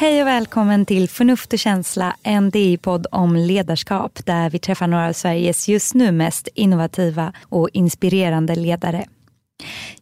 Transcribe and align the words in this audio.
Hej 0.00 0.22
och 0.22 0.28
välkommen 0.28 0.86
till 0.86 1.08
Förnuft 1.08 1.52
och 1.52 1.58
känsla, 1.58 2.16
en 2.22 2.50
DI-podd 2.50 3.06
om 3.10 3.36
ledarskap 3.36 4.26
där 4.26 4.50
vi 4.50 4.58
träffar 4.58 4.86
några 4.86 5.08
av 5.08 5.12
Sveriges 5.12 5.68
just 5.68 5.94
nu 5.94 6.12
mest 6.12 6.48
innovativa 6.54 7.32
och 7.42 7.68
inspirerande 7.72 8.54
ledare. 8.54 9.06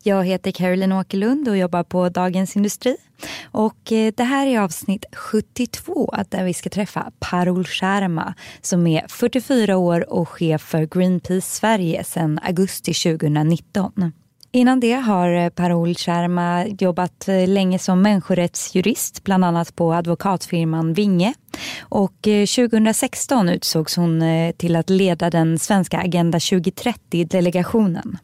Jag 0.02 0.24
heter 0.24 0.51
Caroline 0.51 0.93
Åkerlund 0.93 1.48
och 1.48 1.56
jobbar 1.56 1.82
på 1.82 2.09
Dagens 2.09 2.56
Industri. 2.56 2.96
Och 3.45 3.93
eh, 3.93 4.12
det 4.16 4.24
här 4.24 4.46
är 4.46 4.61
avsnitt 4.61 5.05
72 5.12 6.15
där 6.28 6.45
vi 6.45 6.55
ska 6.55 6.70
träffa 6.70 7.12
Parul 7.19 7.65
Sharma 7.65 8.34
som 8.60 8.87
är 8.87 9.09
44 9.09 9.77
år 9.77 10.12
och 10.12 10.28
chef 10.28 10.62
för 10.62 10.98
Greenpeace 10.98 11.48
Sverige 11.48 12.05
sedan 12.05 12.41
augusti 12.42 12.95
2019. 12.95 14.12
Innan 14.56 14.80
det 14.80 14.92
har 14.92 15.33
eh, 15.33 15.48
Parol 15.48 15.95
Sharma 15.95 16.66
jobbat 16.66 17.28
eh, 17.28 17.48
länge 17.48 17.78
som 17.78 18.02
människorättsjurist, 18.02 19.24
bland 19.24 19.45
annat 19.45 19.77
på 19.77 19.92
advokatfirman 19.92 20.92
Vinge. 20.92 21.34
Och 21.80 22.29
eh, 22.29 22.46
2016 22.46 23.48
utsågs 23.48 23.96
hon 23.96 24.23
till 24.56 24.77
att 24.77 24.91
leda 24.91 25.30
den 25.30 25.59
svenska 25.59 25.98
Agenda 25.98 26.38
2030-delegationen. 26.38 28.19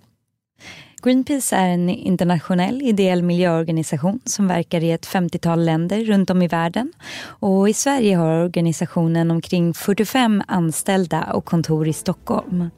Greenpeace 1.03 1.57
är 1.57 1.69
en 1.69 1.89
internationell 1.89 2.83
ideell 2.83 3.23
miljöorganisation 3.23 4.21
som 4.25 4.49
verkar 4.49 4.85
i 4.85 4.91
ett 4.91 5.07
50-tal 5.07 5.65
länder 5.65 6.05
runt 6.05 6.31
om 6.31 6.43
i 6.43 6.49
världen. 6.49 6.93
Och 7.25 7.69
I 7.69 7.75
Sverige 7.75 8.17
har 8.17 8.45
organisationen 8.45 9.31
omkring 9.31 9.75
45 9.75 10.43
anställda 10.49 11.33
och 11.33 11.45
kontor 11.45 11.89
i 11.89 11.93
Stockholm. 11.93 12.71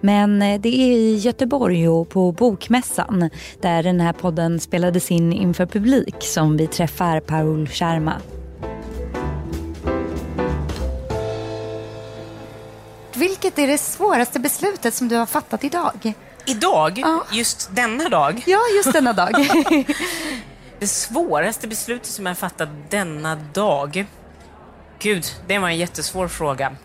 Men 0.00 0.42
eh, 0.42 0.60
det 0.60 0.68
är 0.68 0.92
i 0.92 1.16
Göteborg 1.16 1.88
och 1.88 2.08
på 2.08 2.32
Bokmässan 2.32 3.30
där 3.60 3.82
den 3.82 4.00
här 4.00 4.12
podden 4.12 4.60
spelades 4.60 5.10
in 5.10 5.32
inför 5.32 5.66
publik 5.66 6.16
som 6.20 6.56
vi 6.56 6.66
träffar 6.66 7.20
Paul 7.20 7.68
Sharma. 7.68 8.14
Vilket 13.14 13.58
är 13.58 13.66
det 13.66 13.78
svåraste 13.78 14.40
beslutet 14.40 14.94
som 14.94 15.08
du 15.08 15.16
har 15.16 15.26
fattat 15.26 15.64
idag? 15.64 16.14
Idag? 16.46 16.98
Ja. 16.98 17.24
Just 17.32 17.70
denna 17.74 18.08
dag? 18.08 18.42
Ja, 18.46 18.60
just 18.76 18.92
denna 18.92 19.12
dag. 19.12 19.32
det 20.78 20.86
svåraste 20.86 21.68
beslutet 21.68 22.06
som 22.06 22.26
jag 22.26 22.38
fattat 22.38 22.68
denna 22.90 23.36
dag? 23.36 24.06
Gud, 24.98 25.24
det 25.46 25.58
var 25.58 25.68
en 25.68 25.76
jättesvår 25.76 26.28
fråga. 26.28 26.76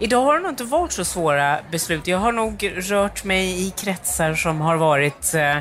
Idag 0.00 0.24
har 0.24 0.34
det 0.34 0.40
nog 0.40 0.52
inte 0.52 0.64
varit 0.64 0.92
så 0.92 1.04
svåra 1.04 1.58
beslut. 1.70 2.06
Jag 2.06 2.18
har 2.18 2.32
nog 2.32 2.72
rört 2.76 3.24
mig 3.24 3.66
i 3.66 3.70
kretsar 3.70 4.34
som 4.34 4.60
har 4.60 4.76
varit 4.76 5.34
eh, 5.34 5.56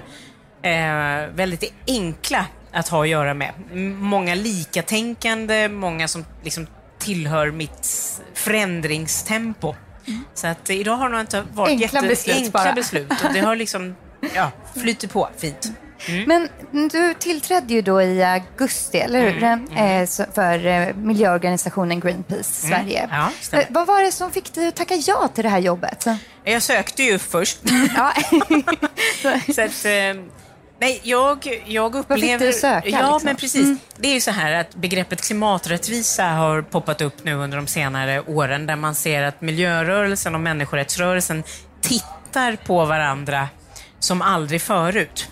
eh 0.72 1.30
väldigt 1.36 1.74
enkla 1.88 2.46
att 2.72 2.88
ha 2.88 3.04
att 3.04 3.10
göra 3.10 3.34
med. 3.34 3.54
Många 4.00 4.36
likatänkande, 4.36 5.70
många 5.70 6.08
som 6.08 6.26
liksom 6.44 6.68
tillhör 7.00 7.52
mitt 7.52 7.90
förändringstempo. 8.34 9.76
Mm. 10.08 10.26
Så 10.34 10.48
att 10.48 10.70
idag 10.70 10.96
har 10.96 11.06
det 11.06 11.12
nog 11.12 11.22
inte 11.22 11.44
varit 11.54 11.70
enkla 11.70 11.86
jätte... 11.86 12.08
beslut 12.08 12.36
enkla 12.36 12.52
bara. 12.52 12.74
beslut. 12.74 13.12
Och 13.24 13.34
det 13.34 13.40
har 13.40 13.56
liksom 13.56 13.96
ja, 14.36 14.52
flyttit 14.76 15.12
på 15.12 15.30
fint. 15.38 15.72
Mm. 16.08 16.24
Men 16.28 16.50
du 16.90 17.14
tillträdde 17.14 17.74
ju 17.74 17.82
då 17.82 18.02
i 18.02 18.24
augusti, 18.24 18.98
eller 18.98 19.22
hur? 19.22 19.44
Mm. 19.44 19.68
Mm. 19.72 20.04
Eh, 20.04 20.10
för 20.34 20.66
eh, 20.66 20.96
miljöorganisationen 20.96 22.00
Greenpeace 22.00 22.68
mm. 22.68 22.80
Sverige. 22.80 23.10
Ja, 23.12 23.60
eh, 23.60 23.66
Vad 23.70 23.88
var 23.88 24.04
det 24.04 24.12
som 24.12 24.32
fick 24.32 24.54
dig 24.54 24.68
att 24.68 24.76
tacka 24.76 24.96
ja 24.96 25.28
till 25.28 25.44
det 25.44 25.50
här 25.50 25.60
jobbet? 25.60 26.06
Jag 26.44 26.62
sökte 26.62 27.04
ju 27.04 27.20
först. 27.20 27.60
Ja. 27.96 28.14
så 29.56 29.62
att, 29.62 29.86
Nej, 30.84 31.00
jag, 31.04 31.62
jag 31.66 31.96
upplever... 31.96 32.22
Vad 32.22 32.40
fick 32.40 32.40
du 32.40 32.54
söka? 32.54 32.90
Ja, 32.90 33.14
liksom? 33.14 33.20
men 33.24 33.36
precis. 33.36 33.64
Mm. 33.64 33.80
Det 33.98 34.08
är 34.08 34.14
ju 34.14 34.22
så 34.22 34.32
här 34.32 34.54
att 34.54 34.76
begreppet 34.76 35.22
klimaträttvisa 35.22 36.24
har 36.24 36.62
poppat 36.62 37.02
upp 37.02 37.24
nu 37.24 37.34
under 37.34 37.58
de 37.58 37.68
senare 37.68 38.22
åren 38.22 38.66
där 38.66 38.76
man 38.76 38.96
ser 38.96 39.24
att 39.24 39.42
miljörörelsen 39.42 40.36
och 40.36 40.42
människorättsrörelsen 40.42 41.44
tittar 41.82 42.56
på 42.56 42.86
varandra 42.86 43.50
som 44.00 44.22
aldrig 44.22 44.62
förut. 44.62 45.30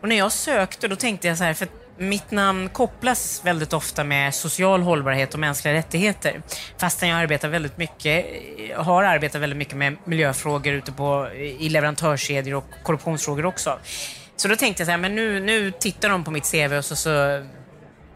Och 0.00 0.08
när 0.08 0.16
jag 0.16 0.32
sökte 0.32 0.88
då 0.88 0.96
tänkte 0.96 1.28
jag 1.28 1.38
så 1.38 1.44
här, 1.44 1.54
för 1.54 1.68
mitt 1.98 2.30
namn 2.30 2.68
kopplas 2.68 3.40
väldigt 3.44 3.72
ofta 3.72 4.04
med 4.04 4.34
social 4.34 4.82
hållbarhet 4.82 5.34
och 5.34 5.40
mänskliga 5.40 5.74
rättigheter. 5.74 6.42
Fastän 6.78 7.08
jag 7.08 7.18
arbetar 7.18 7.48
väldigt 7.48 7.76
mycket, 7.78 8.26
har 8.76 9.04
arbetat 9.04 9.42
väldigt 9.42 9.56
mycket 9.56 9.76
med 9.76 9.96
miljöfrågor 10.04 10.72
ute 10.74 10.92
på, 10.92 11.28
i 11.58 11.68
leverantörskedjor 11.68 12.54
och 12.54 12.64
korruptionsfrågor 12.82 13.46
också. 13.46 13.78
Så 14.36 14.48
då 14.48 14.56
tänkte 14.56 14.80
jag 14.80 14.86
så 14.86 14.90
här, 14.90 14.98
men 14.98 15.14
nu, 15.14 15.40
nu 15.40 15.70
tittar 15.70 16.08
de 16.08 16.24
på 16.24 16.30
mitt 16.30 16.50
CV 16.52 16.72
och 16.78 16.84
så, 16.84 16.96
så 16.96 17.42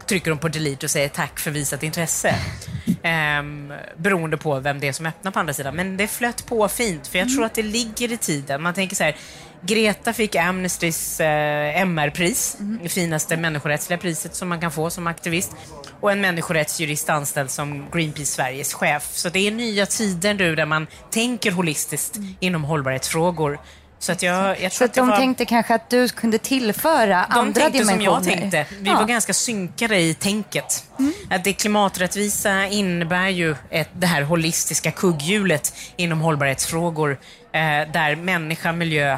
trycker 0.07 0.31
de 0.31 0.39
på 0.39 0.47
delete 0.47 0.85
och 0.85 0.89
säger 0.91 1.09
tack 1.09 1.39
för 1.39 1.51
visat 1.51 1.83
intresse. 1.83 2.35
Ehm, 3.03 3.73
beroende 3.97 4.37
på 4.37 4.59
vem 4.59 4.79
det 4.79 4.87
är 4.87 4.93
som 4.93 5.05
öppnar 5.05 5.31
på 5.31 5.39
andra 5.39 5.53
sidan. 5.53 5.75
Men 5.75 5.97
det 5.97 6.07
flöt 6.07 6.45
på 6.45 6.67
fint, 6.67 7.07
för 7.07 7.19
jag 7.19 7.29
tror 7.29 7.45
att 7.45 7.53
det 7.53 7.63
ligger 7.63 8.11
i 8.11 8.17
tiden. 8.17 8.61
Man 8.61 8.73
tänker 8.73 8.95
så 8.95 9.03
här, 9.03 9.15
Greta 9.61 10.13
fick 10.13 10.35
Amnestys 10.35 11.19
eh, 11.19 11.81
MR-pris, 11.81 12.57
mm. 12.59 12.79
det 12.83 12.89
finaste 12.89 13.37
människorättsliga 13.37 13.99
priset 13.99 14.35
som 14.35 14.49
man 14.49 14.61
kan 14.61 14.71
få 14.71 14.89
som 14.89 15.07
aktivist. 15.07 15.55
Och 15.99 16.11
en 16.11 16.21
människorättsjurist 16.21 17.09
anställd 17.09 17.49
som 17.49 17.85
Greenpeace 17.91 18.31
Sveriges 18.31 18.73
chef. 18.73 19.09
Så 19.13 19.29
det 19.29 19.47
är 19.47 19.51
nya 19.51 19.85
tider 19.85 20.33
nu 20.33 20.55
där 20.55 20.65
man 20.65 20.87
tänker 21.09 21.51
holistiskt 21.51 22.15
mm. 22.15 22.35
inom 22.39 22.63
hållbarhetsfrågor. 22.63 23.59
Så, 24.01 24.11
att 24.11 24.23
jag, 24.23 24.61
jag 24.61 24.71
så 24.71 24.83
att 24.83 24.93
de 24.93 25.07
var... 25.07 25.17
tänkte 25.17 25.45
kanske 25.45 25.75
att 25.75 25.89
du 25.89 26.09
kunde 26.09 26.37
tillföra 26.37 27.25
de 27.29 27.39
andra 27.39 27.69
dimensioner? 27.69 28.19
De 28.19 28.23
tänkte 28.23 28.49
som 28.51 28.57
jag 28.57 28.61
tänkte. 28.61 28.65
Vi 28.79 28.89
ja. 28.89 28.95
var 28.95 29.05
ganska 29.05 29.33
synkade 29.33 29.99
i 29.99 30.13
tänket. 30.13 30.83
Mm. 30.99 31.13
Att 31.29 31.43
det 31.43 31.53
klimaträttvisa 31.53 32.67
innebär 32.67 33.29
ju 33.29 33.55
ett, 33.69 33.89
det 33.93 34.07
här 34.07 34.21
holistiska 34.21 34.91
kugghjulet 34.91 35.73
inom 35.95 36.21
hållbarhetsfrågor 36.21 37.11
eh, 37.11 37.61
där 37.93 38.15
människa, 38.15 38.71
miljö 38.71 39.17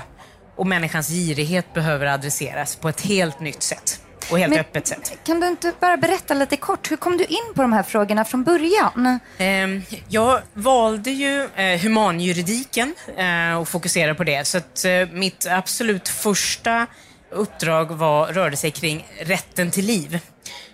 och 0.55 0.67
människans 0.67 1.07
girighet 1.07 1.73
behöver 1.73 2.05
adresseras 2.05 2.75
på 2.75 2.89
ett 2.89 3.01
helt 3.01 3.39
nytt 3.39 3.63
sätt 3.63 4.02
och 4.31 4.39
helt 4.39 4.49
Men, 4.49 4.59
öppet 4.59 4.87
sätt. 4.87 5.17
Kan 5.23 5.39
du 5.39 5.47
inte 5.47 5.73
bara 5.79 5.97
berätta 5.97 6.33
lite 6.33 6.57
kort, 6.57 6.91
hur 6.91 6.97
kom 6.97 7.17
du 7.17 7.23
in 7.23 7.53
på 7.55 7.61
de 7.61 7.73
här 7.73 7.83
frågorna 7.83 8.25
från 8.25 8.43
början? 8.43 9.19
Ehm, 9.37 9.81
jag 10.09 10.41
valde 10.53 11.11
ju 11.11 11.49
eh, 11.55 11.79
humanjuridiken 11.79 12.95
eh, 13.17 13.57
och 13.61 13.67
fokuserade 13.67 14.15
på 14.15 14.23
det. 14.23 14.47
Så 14.47 14.57
att 14.57 14.85
eh, 14.85 14.91
mitt 15.11 15.47
absolut 15.49 16.09
första 16.09 16.87
uppdrag 17.31 17.85
var, 17.91 18.27
rörde 18.27 18.57
sig 18.57 18.71
kring 18.71 19.07
rätten 19.19 19.71
till 19.71 19.85
liv 19.85 20.19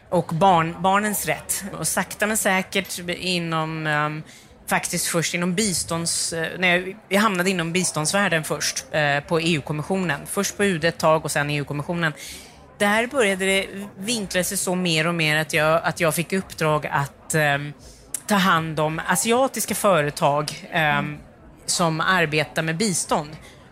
och 0.10 0.26
barn, 0.26 0.76
barnens 0.80 1.26
rätt. 1.26 1.64
Och 1.80 1.88
sakta 1.88 2.28
men 2.28 2.38
säkert 2.38 3.00
inom 3.10 3.88
um, 3.88 4.24
faktiskt 4.68 5.08
först 5.08 5.34
inom 5.34 5.56
bistånds... 5.56 6.34
Nej, 6.58 6.98
jag 7.10 7.22
hamnade 7.22 7.50
inom 7.50 7.72
biståndsvärlden 7.72 8.44
först, 8.44 8.86
eh, 8.92 9.20
på 9.20 9.40
EU-kommissionen. 9.40 10.22
Först 10.26 10.58
på 10.58 10.64
UD 10.64 10.86
ett 10.86 10.98
tag 10.98 11.26
och 11.26 11.32
sen 11.32 11.50
EU-kommissionen 11.50 12.14
där 12.80 13.08
började 13.08 13.46
det 13.46 13.68
vinkla 13.98 14.44
sig 14.44 14.58
så 14.58 14.76
mer 14.76 15.08
och 15.08 15.16
mer 15.16 15.38
att 15.38 15.54
jag, 15.54 15.82
att 15.84 16.00
jag 16.00 16.16
fick 16.16 16.34
uppdrag 16.34 16.88
att 16.92 17.36
um, 17.36 17.74
ta 18.28 18.36
hand 18.36 18.80
om 18.80 19.02
asiatiska 19.08 19.76
företag 19.76 20.70
um, 21.00 21.18
som 21.66 22.02
arbetar 22.02 22.62
med 22.62 22.78
bistånd. 22.78 23.30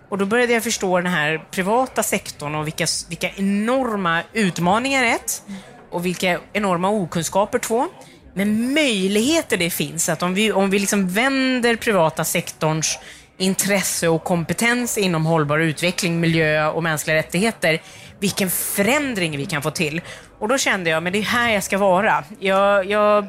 Och 0.09 0.17
då 0.17 0.25
började 0.25 0.53
jag 0.53 0.63
förstå 0.63 0.97
den 0.97 1.12
här 1.12 1.46
privata 1.51 2.03
sektorn 2.03 2.56
och 2.56 2.67
vilka, 2.67 2.85
vilka 3.09 3.29
enorma 3.29 4.23
utmaningar 4.34 5.03
ett 5.03 5.44
och 5.91 6.06
vilka 6.06 6.40
enorma 6.53 6.90
okunskaper 6.90 7.59
två. 7.59 7.88
Men 8.34 8.73
möjligheter 8.73 9.57
det 9.57 9.69
finns 9.69 10.09
att 10.09 10.23
om 10.23 10.34
vi, 10.34 10.51
om 10.51 10.69
vi 10.69 10.79
liksom 10.79 11.09
vänder 11.09 11.76
privata 11.76 12.23
sektorns 12.23 12.99
intresse 13.37 14.08
och 14.08 14.23
kompetens 14.23 14.97
inom 14.97 15.26
hållbar 15.26 15.59
utveckling, 15.59 16.20
miljö 16.20 16.67
och 16.67 16.84
mänskliga 16.84 17.16
rättigheter 17.16 17.82
vilken 18.19 18.49
förändring 18.49 19.37
vi 19.37 19.46
kan 19.46 19.61
få 19.61 19.72
till. 19.72 20.02
Och 20.40 20.47
då 20.47 20.58
kände 20.58 20.90
jag, 20.90 21.03
men 21.03 21.14
det 21.14 21.19
är 21.19 21.23
här 21.23 21.53
jag 21.53 21.64
ska 21.64 21.78
vara. 21.78 22.23
Jag, 22.40 22.85
jag, 22.85 23.28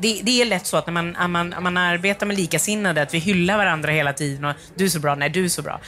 det, 0.00 0.20
det, 0.22 0.42
är 0.42 0.44
lätt 0.44 0.66
så 0.66 0.76
att 0.76 0.86
när 0.86 0.92
man, 0.92 1.30
man, 1.30 1.54
man 1.60 1.76
arbetar 1.76 2.26
med 2.26 2.36
likasinnade, 2.36 3.02
att 3.02 3.14
vi 3.14 3.18
hyllar 3.18 3.56
varandra 3.56 3.92
hela 3.92 4.12
tiden 4.12 4.44
och 4.44 4.54
du 4.74 4.84
är 4.84 4.88
så 4.88 5.00
bra, 5.00 5.14
nej 5.14 5.30
du 5.30 5.44
är 5.44 5.48
så 5.48 5.62
bra. 5.62 5.80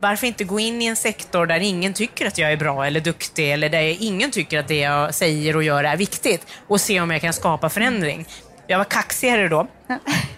Varför 0.00 0.26
inte 0.26 0.44
gå 0.44 0.60
in 0.60 0.82
i 0.82 0.86
en 0.86 0.96
sektor 0.96 1.46
där 1.46 1.60
ingen 1.60 1.92
tycker 1.92 2.26
att 2.26 2.38
jag 2.38 2.52
är 2.52 2.56
bra 2.56 2.86
eller 2.86 3.00
duktig 3.00 3.52
eller 3.52 3.68
där 3.68 3.96
ingen 4.00 4.30
tycker 4.30 4.58
att 4.58 4.68
det 4.68 4.78
jag 4.78 5.14
säger 5.14 5.56
och 5.56 5.62
gör 5.62 5.84
är 5.84 5.96
viktigt 5.96 6.46
och 6.66 6.80
se 6.80 7.00
om 7.00 7.10
jag 7.10 7.20
kan 7.20 7.32
skapa 7.32 7.68
förändring. 7.68 8.26
Jag 8.70 8.78
var 8.78 8.84
kaxigare 8.84 9.48
då. 9.48 9.66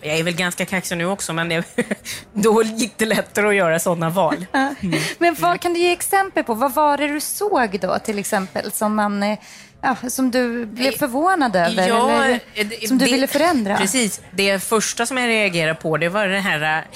Jag 0.00 0.18
är 0.18 0.22
väl 0.22 0.34
ganska 0.34 0.66
kaxig 0.66 0.98
nu 0.98 1.06
också, 1.06 1.32
men 1.32 1.48
det, 1.48 1.64
då 2.32 2.62
gick 2.62 2.92
det 2.96 3.06
lättare 3.06 3.48
att 3.48 3.54
göra 3.54 3.78
sådana 3.78 4.10
val. 4.10 4.46
Mm. 4.52 5.00
Men 5.18 5.34
vad, 5.34 5.60
kan 5.60 5.74
du 5.74 5.80
ge 5.80 5.92
exempel 5.92 6.44
på, 6.44 6.54
vad 6.54 6.74
var 6.74 6.96
det 6.96 7.08
du 7.08 7.20
såg 7.20 7.80
då 7.80 7.98
till 7.98 8.18
exempel 8.18 8.72
som, 8.72 8.94
man, 8.94 9.22
eh, 9.22 9.38
ja, 9.82 9.96
som 10.08 10.30
du 10.30 10.66
blev 10.66 10.92
förvånad 10.92 11.56
över 11.56 11.88
ja, 11.88 12.24
eller 12.54 12.86
som 12.86 12.98
du 12.98 13.04
det, 13.04 13.12
ville 13.12 13.26
förändra? 13.26 13.76
Precis. 13.76 14.20
Det 14.30 14.60
första 14.62 15.06
som 15.06 15.18
jag 15.18 15.28
reagerade 15.28 15.74
på 15.74 15.96
det 15.96 16.08
var 16.08 16.26
det 16.26 16.40
här 16.40 16.86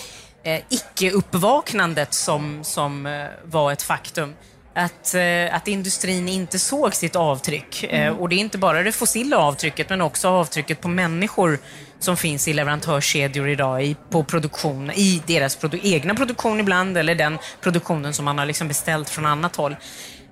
eh, 0.43 0.61
icke-uppvaknandet 0.69 2.15
som, 2.15 2.65
som 2.65 3.07
eh, 3.07 3.27
var 3.45 3.73
ett 3.73 3.83
faktum. 3.83 4.35
Att, 4.75 5.15
eh, 5.15 5.55
att 5.57 5.69
industrin 5.69 6.29
inte 6.29 6.59
såg 6.59 6.95
sitt 6.95 7.17
avtryck. 7.17 7.85
Eh, 7.85 8.05
Mm. 8.05 8.19
Och 8.19 8.29
det 8.29 8.35
är 8.35 8.39
inte 8.39 8.59
bara 8.59 8.83
det 8.83 8.93
fossila 8.93 9.39
avtrycket, 9.39 9.91
men 9.91 10.01
också 10.01 10.29
avtrycket 10.29 10.81
på 10.81 10.89
människor 10.89 11.59
som 11.99 12.17
finns 12.17 12.49
i 12.49 12.53
leverantörskedjor 12.53 13.49
idag, 13.49 13.85
i, 13.85 13.97
på 14.11 14.25
produktion, 14.25 14.91
i 14.91 15.23
deras 15.27 15.57
produ 15.57 15.79
egna 15.83 16.15
produktion 16.15 16.61
ibland, 16.61 16.99
eller 16.99 17.15
den 17.15 17.39
produktionen 17.61 18.15
som 18.15 18.25
man 18.25 18.39
har 18.39 18.47
liksom 18.47 18.69
beställt 18.69 19.11
från 19.11 19.27
annat 19.27 19.57
håll. 19.57 19.77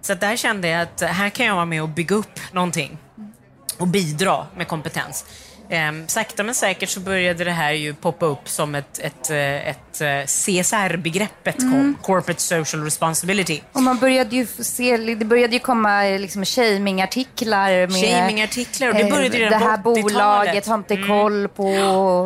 Så 0.03 0.13
att 0.13 0.21
där 0.21 0.37
kände 0.37 0.69
jag 0.69 0.83
att 0.83 1.01
här 1.01 1.29
kan 1.31 1.47
jag 1.47 1.55
vara 1.55 1.65
med 1.65 1.83
och 1.83 1.89
bygga 1.89 2.17
upp 2.17 2.41
någonting 2.53 2.99
och 3.79 3.89
bidra 3.89 4.47
med 4.57 4.69
kompetens. 4.69 5.25
Ehm, 5.73 6.09
sakta 6.09 6.43
men 6.43 6.55
säkert 6.55 6.89
så 6.89 7.01
började 7.01 7.45
det 7.45 7.51
här 7.51 7.73
ju 7.73 7.95
poppa 7.95 8.27
upp 8.27 8.49
som 8.49 8.75
ett, 8.75 8.99
ett, 8.99 9.31
eh, 9.31 9.69
ett, 9.69 10.01
eh, 10.01 10.27
CSR-begreppet, 10.27 11.59
Mm. 11.63 11.97
Corporate 12.03 12.41
Social 12.43 12.85
Responsibility. 12.85 13.61
Och 13.73 13.83
man 13.83 13.99
började 13.99 14.37
ju 14.37 14.47
se, 14.47 14.97
det 14.97 15.25
började 15.25 15.53
ju 15.53 15.59
komma 15.59 16.07
eh, 16.07 16.21
liksom 16.21 16.45
shaming-artiklar 16.45 17.71
med 17.87 17.91
Shaming-artiklar, 18.05 18.89
och 18.89 18.95
det 18.95 19.05
började 19.11 19.39
redan 19.39 19.61
Det 19.61 19.67
här 19.67 19.77
på 19.79 19.91
80-talet. 19.95 20.13
bolaget 20.13 20.67
har 20.67 20.75
inte 20.75 20.97
koll 20.97 21.49
på 21.49 21.69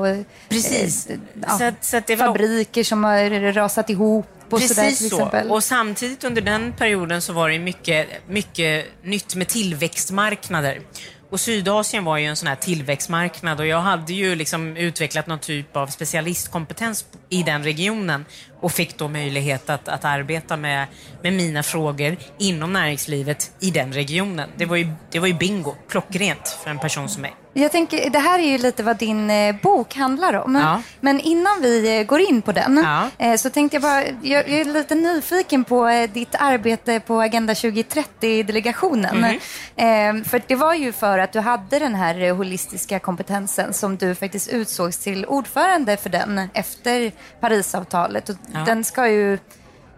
eh, 0.07 0.23
Precis. 0.49 1.09
ja, 1.49 1.59
Så 1.59 1.65
att- 1.65 1.85
så 1.85 1.97
att 1.97 2.11
var- 2.11 2.17
fabriker 2.17 2.85
som 2.85 3.05
har 3.05 3.53
rasat 3.53 3.91
ihop 3.91 4.27
Precis 4.51 4.99
så. 4.99 5.17
exempel. 5.17 5.51
Och 5.51 5.65
samtidigt 5.65 6.25
under 6.25 6.43
den 6.43 6.73
perioden 6.73 7.23
så 7.23 7.33
var 7.33 7.49
det 7.51 7.59
mycket, 7.59 8.07
mycket 8.29 8.87
nytt 9.03 9.35
med 9.35 9.49
tillväxtmarknader. 9.49 10.81
Och 11.31 11.40
Sydasien 11.40 12.05
var 12.05 12.19
ju 12.19 12.25
en 12.25 12.37
sån 12.37 12.49
här 12.49 12.56
tillväxtmarknad 12.56 13.61
och 13.61 13.67
jag 13.67 13.81
hade 13.81 14.12
ju 14.12 14.34
liksom 14.34 14.76
utvecklat 14.76 15.26
någon 15.26 15.38
typ 15.38 15.76
av 15.76 15.87
specialistkompetens 15.87 17.05
i 17.28 17.43
den 17.43 17.64
regionen 17.64 18.25
och 18.61 18.73
fick 18.73 18.99
då 18.99 19.08
möjlighet 19.08 19.70
att, 19.70 19.88
att 19.88 20.05
arbeta 20.05 20.56
med, 20.56 20.87
med 21.23 21.32
mina 21.32 21.62
frågor 21.62 22.17
inom 22.38 22.73
näringslivet 22.73 23.50
i 23.61 23.70
den 23.70 23.93
regionen. 23.93 24.50
Det 24.56 24.64
var, 24.64 24.76
ju, 24.76 24.88
det 25.11 25.19
var 25.19 25.26
ju 25.26 25.35
bingo, 25.35 25.75
klockrent 25.88 26.49
för 26.62 26.70
en 26.70 26.79
person 26.79 27.08
som 27.08 27.23
mig. 27.23 27.35
Jag 27.58 27.73
tänker, 27.73 28.11
det 28.11 28.19
här 28.19 28.38
är 28.38 28.43
ju 28.43 28.58
lite 28.58 28.82
vad 28.82 28.97
din 28.97 29.31
eh, 29.31 29.55
bok 29.62 29.94
handlar 29.94 30.35
om. 30.35 30.55
Ja. 30.55 30.82
Men 31.00 31.20
innan 31.20 31.62
vi 31.62 31.99
eh, 31.99 32.06
går 32.06 32.20
in 32.20 32.43
på 32.43 32.53
den 32.53 32.85
Ja. 32.85 33.08
eh, 33.26 33.37
så 33.37 33.50
tänkte 33.50 33.75
jag 33.75 33.82
bara, 33.82 34.05
jag, 34.23 34.49
är 34.49 34.64
lite 34.64 34.94
nyfiken 34.94 35.64
på 35.64 36.06
ditt 36.12 36.35
arbete 36.38 37.00
på 37.00 37.20
Agenda 37.20 37.52
2030-delegationen. 37.52 39.17
Mhm. 39.17 39.38
Eh, 39.76 40.25
för 40.25 40.43
det 40.47 40.55
var 40.55 40.75
ju 40.75 40.93
för 40.93 41.19
att 41.19 41.32
du 41.32 41.41
hade 41.41 41.79
den 41.79 41.94
här 41.94 42.31
holistiska 42.31 42.99
kompetensen 42.99 43.75
som 43.75 43.97
du 43.97 44.14
faktiskt 44.14 44.49
utsågs 44.49 44.99
till 44.99 45.26
ordförande 45.26 45.97
för 45.97 46.11
den 46.11 46.49
efter 46.55 47.12
Parisavtalet. 47.41 48.29
Och 48.29 48.37
Ja. 48.53 48.61
den 48.65 48.85
ska 48.85 49.09
ju, 49.09 49.39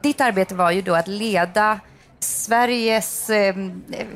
ditt 0.03 0.21
arbete 0.21 0.55
var 0.55 0.71
ju 0.71 0.83
då 0.83 0.95
att 0.95 1.09
leda 1.09 1.81
Sveriges, 2.21 3.31
eh, 3.31 3.55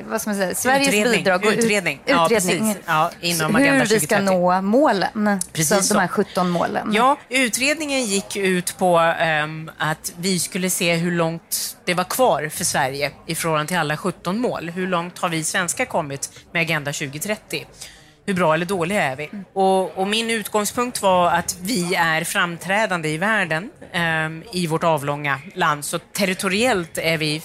vad 0.09 0.21
ska 0.21 0.29
man 0.29 0.39
säga, 0.39 0.55
Sveriges 0.55 0.87
Utredning. 0.87 1.11
bidrag 1.23 1.45
och 1.45 1.51
ut- 1.51 1.57
Utredning. 1.57 1.99
Ja, 2.05 2.27
utredning. 2.31 2.75
Ja, 2.85 3.11
inom 3.21 3.55
hur 3.55 3.79
vi 3.85 3.99
ska 3.99 4.17
2030. 4.17 4.21
nå 4.25 4.61
målen, 4.61 5.39
Precis 5.53 5.87
så, 5.87 5.93
de 5.93 5.99
här 5.99 6.07
17 6.07 6.49
målen. 6.49 6.93
Ja, 6.93 7.17
utredningen 7.29 8.05
gick 8.05 8.35
ut 8.35 8.77
på 8.77 8.97
ehm, 8.97 9.71
att 9.77 10.13
vi 10.17 10.39
skulle 10.39 10.69
se 10.69 10.95
hur 10.95 11.11
långt 11.11 11.77
det 11.85 11.93
var 11.93 12.03
kvar 12.03 12.49
för 12.49 12.63
Sverige 12.65 13.11
i 13.27 13.35
förhållande 13.35 13.67
till 13.67 13.77
alla 13.77 13.97
17 13.97 14.39
mål. 14.41 14.69
Hur 14.69 14.87
långt 14.87 15.19
har 15.19 15.29
vi 15.29 15.43
svenskar 15.43 15.85
kommit 15.85 16.29
med 16.51 16.61
Agenda 16.61 16.93
2030? 16.93 17.65
Hur 18.25 18.33
bra 18.33 18.53
eller 18.53 18.65
dåliga 18.65 19.03
är 19.03 19.15
vi? 19.15 19.29
Och, 19.53 19.97
och 19.97 20.07
min 20.07 20.29
utgångspunkt 20.29 21.01
var 21.01 21.31
att 21.31 21.57
vi 21.61 21.95
är 21.95 22.23
framträdande 22.23 23.09
i 23.09 23.17
världen 23.17 23.69
ehm, 23.91 24.43
i 24.53 24.67
vårt 24.67 24.83
avlånga 24.83 25.39
land. 25.55 25.85
Så 25.85 25.99
territoriellt 25.99 26.97
är 26.97 27.17
vi 27.17 27.41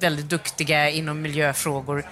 väldigt 0.00 0.28
duktiga 0.28 0.90
inom 0.90 1.22
miljöfrågor 1.22 2.04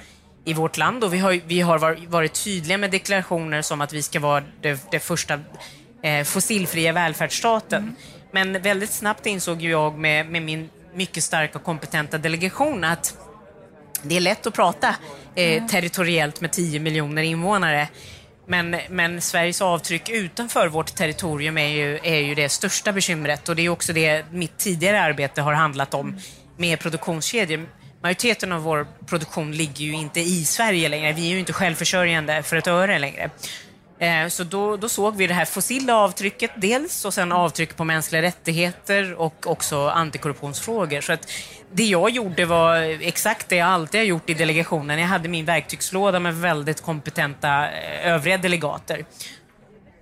i 0.45 0.53
vårt 0.55 0.77
land 0.77 1.05
och 1.05 1.15
vi 1.15 1.19
har, 1.19 1.41
vi 1.47 1.61
har 1.61 1.79
var- 1.79 2.07
varit 2.09 2.45
tydliga 2.45 2.79
med 2.79 2.91
deklarationer 2.91 3.63
som 3.63 3.81
att 3.81 3.93
vi 3.93 4.03
ska 4.03 4.21
vara 4.21 4.45
det, 4.63 4.91
det 4.91 5.01
första 5.01 5.41
eh, 6.03 6.25
fossilfria 6.25 6.93
välfärdsstaten. 6.93 7.97
Men 8.33 8.63
väldigt 8.63 8.91
snabbt 8.91 9.27
insåg 9.27 9.63
jag 9.63 9.99
med, 9.99 10.27
med 10.31 10.43
min 10.43 10.69
mycket 10.95 11.25
starka 11.25 11.59
och 11.59 11.65
kompetenta 11.65 12.19
delegation 12.19 12.85
att 12.85 13.15
det 14.03 14.17
är 14.17 14.21
lätt 14.21 14.47
att 14.47 14.55
prata 14.55 14.95
eh, 15.35 15.67
territoriellt 15.67 16.41
med 16.41 16.53
10 16.53 16.81
miljoner 16.81 17.23
invånare. 17.23 17.89
Men, 18.47 18.77
men 18.91 19.21
Sveriges 19.21 19.63
avtryck 19.63 20.09
utanför 20.09 20.69
vårt 20.69 20.95
territorium 20.95 21.59
är 21.59 21.69
ju, 21.69 21.99
är 22.03 22.19
ju 22.21 22.35
det 22.35 22.49
största 22.49 22.93
bekymret 22.93 23.49
och 23.49 23.57
det 23.57 23.63
är 23.63 23.69
också 23.69 23.93
det 23.93 24.25
mitt 24.33 24.59
tidigare 24.59 25.01
arbete 25.01 25.43
har 25.43 25.53
handlat 25.53 25.95
om 25.95 26.19
med 26.57 26.79
produktionskedjor. 26.81 27.69
Majoriteten 28.03 28.53
av 28.53 28.63
vår 28.63 28.87
produktion 29.07 29.53
ligger 29.53 29.85
ju 29.85 29.93
inte 29.93 30.21
i 30.21 30.45
Sverige 30.45 30.89
längre. 30.89 31.13
Vi 31.13 31.27
är 31.27 31.31
ju 31.31 31.39
inte 31.39 31.53
självförsörjande 31.53 32.43
för 32.43 32.57
ett 32.57 32.67
öre 32.67 32.99
längre. 32.99 33.31
Eh, 34.01 34.29
Så 34.29 34.45
då, 34.45 34.77
då 34.77 34.89
såg 34.89 35.17
vi 35.17 35.27
det 35.27 35.35
här 35.35 35.45
fossila 35.45 35.97
avtrycket 35.97 36.51
dels 36.57 37.05
och 37.05 37.15
sen 37.15 37.33
avtryck 37.33 37.77
på 37.77 37.85
mänskliga 37.85 38.23
rättigheter 38.23 39.15
och 39.15 39.47
också 39.47 39.89
antikorruptionsfrågor. 39.89 41.01
Så 41.01 41.13
att 41.13 41.31
det 41.73 41.85
jag 41.85 42.11
gjorde 42.11 42.45
var 42.45 42.77
exakt 43.03 43.49
det 43.49 43.57
jag 43.57 43.69
alltid 43.69 44.01
har 44.01 44.07
gjort 44.07 44.31
i 44.31 44.35
delegationen. 44.35 44.99
Jag 44.99 45.07
hade 45.09 45.29
min 45.29 45.45
verktygslåda 45.45 46.21
med 46.21 46.35
väldigt 46.35 46.81
kompetenta 46.81 47.71
eh, 47.71 48.13
övriga 48.13 48.39
delegater. 48.39 49.05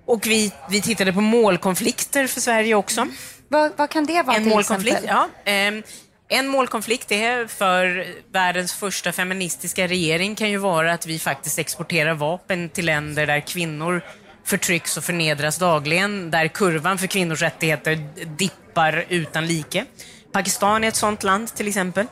Och 0.07 0.27
vi, 0.27 0.53
vi 0.71 0.83
tittade 0.83 1.13
på 1.13 1.21
målkonflikter 1.21 2.27
för 2.27 2.41
Sverige 2.41 2.75
också. 2.75 3.07
Vad, 3.49 3.73
vad 3.77 3.91
kan 3.91 4.07
det 4.07 4.23
vara 4.23 4.37
En 4.37 4.43
till 4.43 4.53
målkonflikt, 4.53 4.97
exempel? 4.97 5.29
ja. 5.45 5.53
Ehm, 5.53 5.83
en 6.29 6.49
målkonflikt 6.49 7.13
är 7.13 7.47
för 7.47 8.07
världens 8.33 8.73
första 8.73 9.13
feministiska 9.13 9.87
regering 9.87 10.35
kan 10.35 10.51
ju 10.51 10.57
vara 10.57 10.93
att 10.93 11.07
vi 11.07 11.19
faktiskt 11.19 11.59
exporterar 11.59 12.15
vapen 12.15 12.69
till 12.69 12.87
länder 12.87 13.27
där 13.27 13.41
kvinnor 13.41 14.03
förtrycks 14.45 14.97
och 14.97 15.05
förnedras 15.05 15.59
dagligen, 15.59 16.31
där 16.31 16.49
kurvan 16.49 16.99
för 16.99 17.07
kvinnors 17.07 17.43
rättigheter 17.43 18.09
dippar 18.39 19.05
utan 19.09 19.47
like. 19.47 19.85
Pakistan 20.37 20.85
är 20.85 20.89
ett 20.89 20.97
sånt 20.97 21.23
land 21.23 21.55
till 21.55 21.69
exempel, 21.69 22.07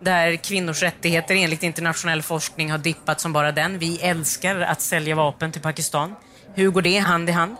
där 0.00 0.36
kvinnors 0.36 0.82
rättigheter 0.82 1.34
enligt 1.34 1.62
internationell 1.62 2.22
forskning 2.22 2.70
har 2.70 2.78
dippat 2.78 3.20
som 3.20 3.32
bara 3.32 3.52
den. 3.52 3.78
Vi 3.78 3.98
älskar 4.00 4.60
att 4.60 4.80
sälja 4.80 5.14
vapen 5.14 5.52
till 5.52 5.62
Pakistan. 5.62 6.14
Hur 6.54 6.70
går 6.70 6.82
det 6.82 6.98
hand 6.98 7.28
i 7.28 7.32
hand? 7.32 7.56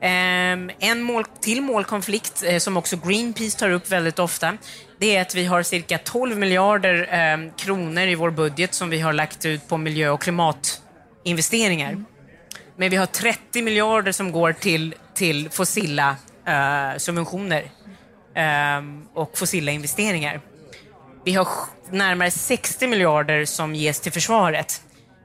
Ehm, 0.00 0.70
en 0.78 1.02
mål, 1.02 1.24
till 1.40 1.62
målkonflikt 1.62 2.42
eh, 2.46 2.58
som 2.58 2.76
också 2.76 2.96
Greenpeace 2.96 3.58
tar 3.58 3.70
upp 3.70 3.92
väldigt 3.92 4.18
ofta, 4.18 4.56
det 4.98 5.16
är 5.16 5.22
att 5.22 5.34
vi 5.34 5.44
har 5.44 5.62
cirka 5.62 5.98
12 5.98 6.38
miljarder 6.38 7.08
ehm, 7.10 7.50
kronor 7.56 8.02
i 8.02 8.14
vår 8.14 8.30
budget 8.30 8.74
som 8.74 8.90
vi 8.90 9.00
har 9.00 9.12
lagt 9.12 9.44
ut 9.44 9.68
på 9.68 9.76
miljö 9.76 10.10
och 10.10 10.22
klimatinvesteringar. 10.22 12.04
Men 12.76 12.90
vi 12.90 12.96
har 12.96 13.06
30 13.06 13.62
miljarder 13.62 14.12
som 14.12 14.32
går 14.32 14.52
till, 14.52 14.94
till 15.14 15.50
fossila 15.50 16.16
eh, 16.46 16.98
subventioner 16.98 17.70
Ehm, 18.34 19.06
och 19.14 19.38
fossila 19.38 19.72
investeringar. 19.72 20.40
Vi 21.24 21.32
har 21.32 21.48
närmare 21.90 22.30
60 22.30 22.86
miljarder 22.86 23.44
som 23.44 23.74
ges 23.74 24.00
till 24.00 24.12
försvaret. 24.12 24.82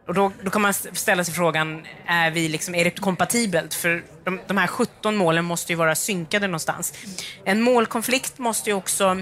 Och 0.08 0.14
då, 0.14 0.32
då 0.44 0.50
kan 0.50 0.62
man 0.62 0.74
ställa 0.74 1.24
sig 1.24 1.34
frågan, 1.34 1.86
är, 2.06 2.32
vi 2.32 2.50
liksom, 2.50 2.76
är 2.76 2.84
det 2.84 2.90
kompatibelt? 2.92 3.74
För 3.74 4.04
de, 4.24 4.40
de 4.48 4.58
här 4.58 4.68
17 4.68 5.16
målen 5.16 5.46
måste 5.46 5.74
ju 5.74 5.78
vara 5.78 5.96
synkade 5.96 6.48
någonstans. 6.48 6.94
En 7.46 7.62
målkonflikt 7.62 8.38
måste 8.38 8.70
ju 8.70 8.76
också 8.76 9.18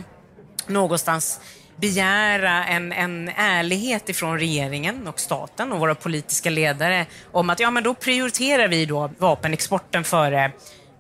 någonstans 0.68 1.40
begära 1.76 2.66
en, 2.66 2.92
en 2.92 3.30
ärlighet 3.36 4.10
ifrån 4.10 4.40
regeringen 4.40 5.08
och 5.08 5.20
staten 5.20 5.72
och 5.72 5.80
våra 5.80 5.96
politiska 5.96 6.50
ledare 6.50 7.06
om 7.32 7.50
att 7.50 7.60
ja, 7.60 7.72
men 7.72 7.84
då 7.84 7.94
prioriterar 7.94 8.68
vi 8.68 8.86
då 8.86 9.12
vapenexporten 9.18 10.04
före 10.04 10.52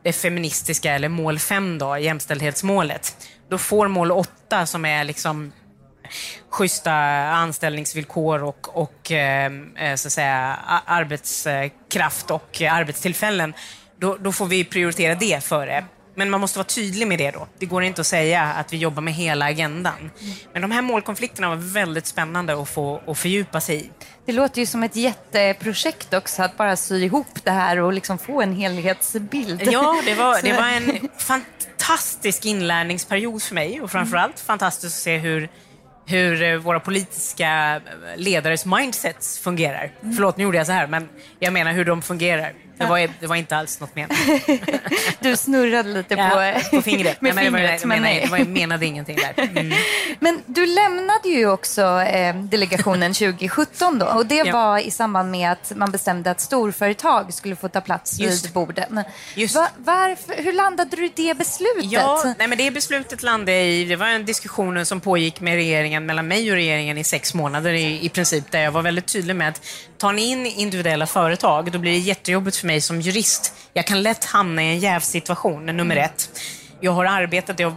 det 0.06 0.14
feministiska, 0.14 0.94
eller 0.94 1.10
mål 1.10 1.40
5 1.40 1.78
då, 1.78 1.98
jämställdhetsmålet. 1.98 3.30
Då 3.50 3.58
får 3.58 3.88
mål 3.88 4.12
8 4.12 4.66
som 4.66 4.86
är 4.86 5.04
liksom 5.04 5.52
schyssta 6.50 6.94
anställningsvillkor 7.30 8.44
och, 8.44 8.78
och 8.78 9.12
eh, 9.12 9.52
eh 9.76 9.96
så 9.96 10.08
att 10.08 10.12
säga, 10.12 10.60
arbetskraft 10.86 12.32
och 12.32 12.62
eh, 12.62 12.74
arbetstillfällen, 12.74 13.54
då, 14.00 14.18
då 14.18 14.32
får 14.32 14.46
vi 14.46 14.64
prioritera 14.64 15.16
det 15.16 15.44
före. 15.44 15.86
Men 16.16 16.30
man 16.30 16.42
måste 16.42 16.60
vara 16.60 16.68
tydlig 16.68 17.08
med 17.08 17.18
det 17.18 17.32
då. 17.32 17.48
Det 17.60 17.66
går 17.66 17.84
inte 17.84 18.02
att 18.02 18.08
säga 18.08 18.44
att 18.44 18.74
vi 18.74 18.78
jobbar 18.78 19.02
med 19.02 19.14
hela 19.14 19.46
agendan. 19.46 20.12
Men 20.54 20.62
de 20.62 20.72
här 20.72 20.82
målkonflikterna 20.82 21.50
var 21.50 21.56
väldigt 21.56 22.06
spännande 22.06 22.62
att 22.62 22.70
få 22.70 23.02
att 23.08 23.18
fördjupa 23.18 23.62
sig 23.62 23.76
i. 23.76 23.90
Det 24.26 24.32
låter 24.32 24.60
ju 24.60 24.66
som 24.66 24.84
ett 24.84 24.96
jätteprojekt 24.96 26.14
också 26.14 26.44
att 26.44 26.58
bara 26.58 26.76
sy 26.76 27.04
ihop 27.04 27.44
det 27.44 27.52
här 27.52 27.80
och 27.80 27.94
liksom 27.94 28.18
få 28.18 28.42
en 28.42 28.56
helhetsbild. 28.56 29.62
Ja, 29.72 30.02
det 30.06 30.14
var, 30.14 30.42
det 30.44 30.54
var 30.54 30.68
en 30.68 31.10
fantastisk 31.18 32.46
inlärningsperiod 32.46 33.42
för 33.42 33.56
mig 33.56 33.82
och 33.82 33.92
framförallt 33.92 34.40
fantastiskt 34.40 34.96
att 34.96 35.02
se 35.02 35.18
hur, 35.18 35.50
hur 36.06 36.44
eh, 36.44 36.56
våra 36.58 36.80
politiska 36.80 37.82
ledares 38.16 38.66
mindsets 38.66 39.40
fungerar. 39.40 39.92
Förlåt, 40.02 40.38
nu 40.38 40.44
gjorde 40.44 40.58
jag 40.58 40.68
så 40.68 40.74
här, 40.74 40.88
men 40.88 41.10
jag 41.40 41.54
menar 41.54 41.72
hur 41.74 41.86
de 41.86 42.02
fungerar. 42.02 42.54
Det 42.78 42.86
var, 42.86 43.10
det 43.20 43.28
var 43.28 43.36
inte 43.36 43.58
alls 43.58 43.80
något 43.80 43.96
menat. 43.96 44.18
du 45.20 45.38
snurrade 45.38 45.90
lite 45.90 46.16
på, 46.16 46.54
på 46.76 46.82
fingret. 46.82 47.22
med 47.22 47.36
Nej, 47.36 47.52
men 47.52 47.62
fingret. 47.62 47.82
det 47.82 47.88
var, 47.88 47.96
men 47.96 48.02
nej. 48.02 48.22
det 48.24 48.32
var, 48.32 48.38
jag 48.38 48.48
menade 48.48 48.86
ingenting 48.86 49.16
där. 49.16 49.46
Mm. 49.56 49.78
Men 50.20 50.42
du 50.46 50.66
lämnade 50.66 51.30
ju 51.30 51.50
också 51.50 51.82
eh, 52.02 52.36
delegationen 52.36 53.14
2017 53.14 54.00
då 54.00 54.06
och 54.06 54.26
det 54.26 54.36
Ja. 54.36 54.54
var 54.54 54.80
i 54.80 54.92
samband 54.92 55.32
med 55.32 55.52
att 55.52 55.72
man 55.76 55.92
bestämde 55.92 56.32
att 56.32 56.42
storföretag 56.42 57.34
skulle 57.34 57.56
få 57.56 57.68
ta 57.70 57.82
plats 57.82 58.20
Just 58.20 58.46
vid 58.46 58.52
borden. 58.54 59.04
Just. 59.36 59.56
Va, 59.56 59.68
varför, 59.78 60.44
hur 60.44 60.54
landade 60.54 60.96
du 60.96 61.06
i 61.06 61.12
det 61.16 61.38
beslutet? 61.38 61.92
Ja, 61.92 62.34
nej, 62.38 62.48
men 62.48 62.58
det 62.58 62.72
beslutet 62.72 63.24
landade 63.24 63.62
i, 63.62 63.86
det 63.86 63.96
var 63.96 64.08
en 64.08 64.26
diskussion 64.26 64.86
som 64.86 65.02
pågick 65.02 65.42
med 65.42 65.56
regeringen, 65.56 66.06
mellan 66.06 66.28
mig 66.28 66.52
och 66.52 66.56
regeringen 66.56 66.98
i 66.98 67.04
sex 67.04 67.34
månader 67.34 67.74
i, 67.74 68.06
i 68.06 68.10
princip, 68.10 68.52
där 68.52 68.60
jag 68.62 68.72
var 68.72 68.82
väldigt 68.82 69.08
tydlig 69.08 69.36
med 69.36 69.50
att 69.50 69.62
tar 70.06 70.14
ni 70.14 70.32
in 70.32 70.46
individuella 70.46 71.06
företag, 71.06 71.72
då 71.72 71.80
blir 71.80 71.92
det 71.92 71.98
jättejobbigt 71.98 72.58
för 72.58 72.68
mig 72.68 72.82
som 72.82 73.02
jurist. 73.02 73.54
Jag 73.74 73.88
kan 73.88 74.04
lätt 74.04 74.26
hamna 74.26 74.64
i 74.64 74.68
en 74.68 74.80
jävsituation, 74.80 75.66
nummer 75.66 75.96
ett. 75.96 76.30
Jag 76.82 76.92
har 76.92 77.06
arbetat, 77.06 77.60
jag 77.60 77.70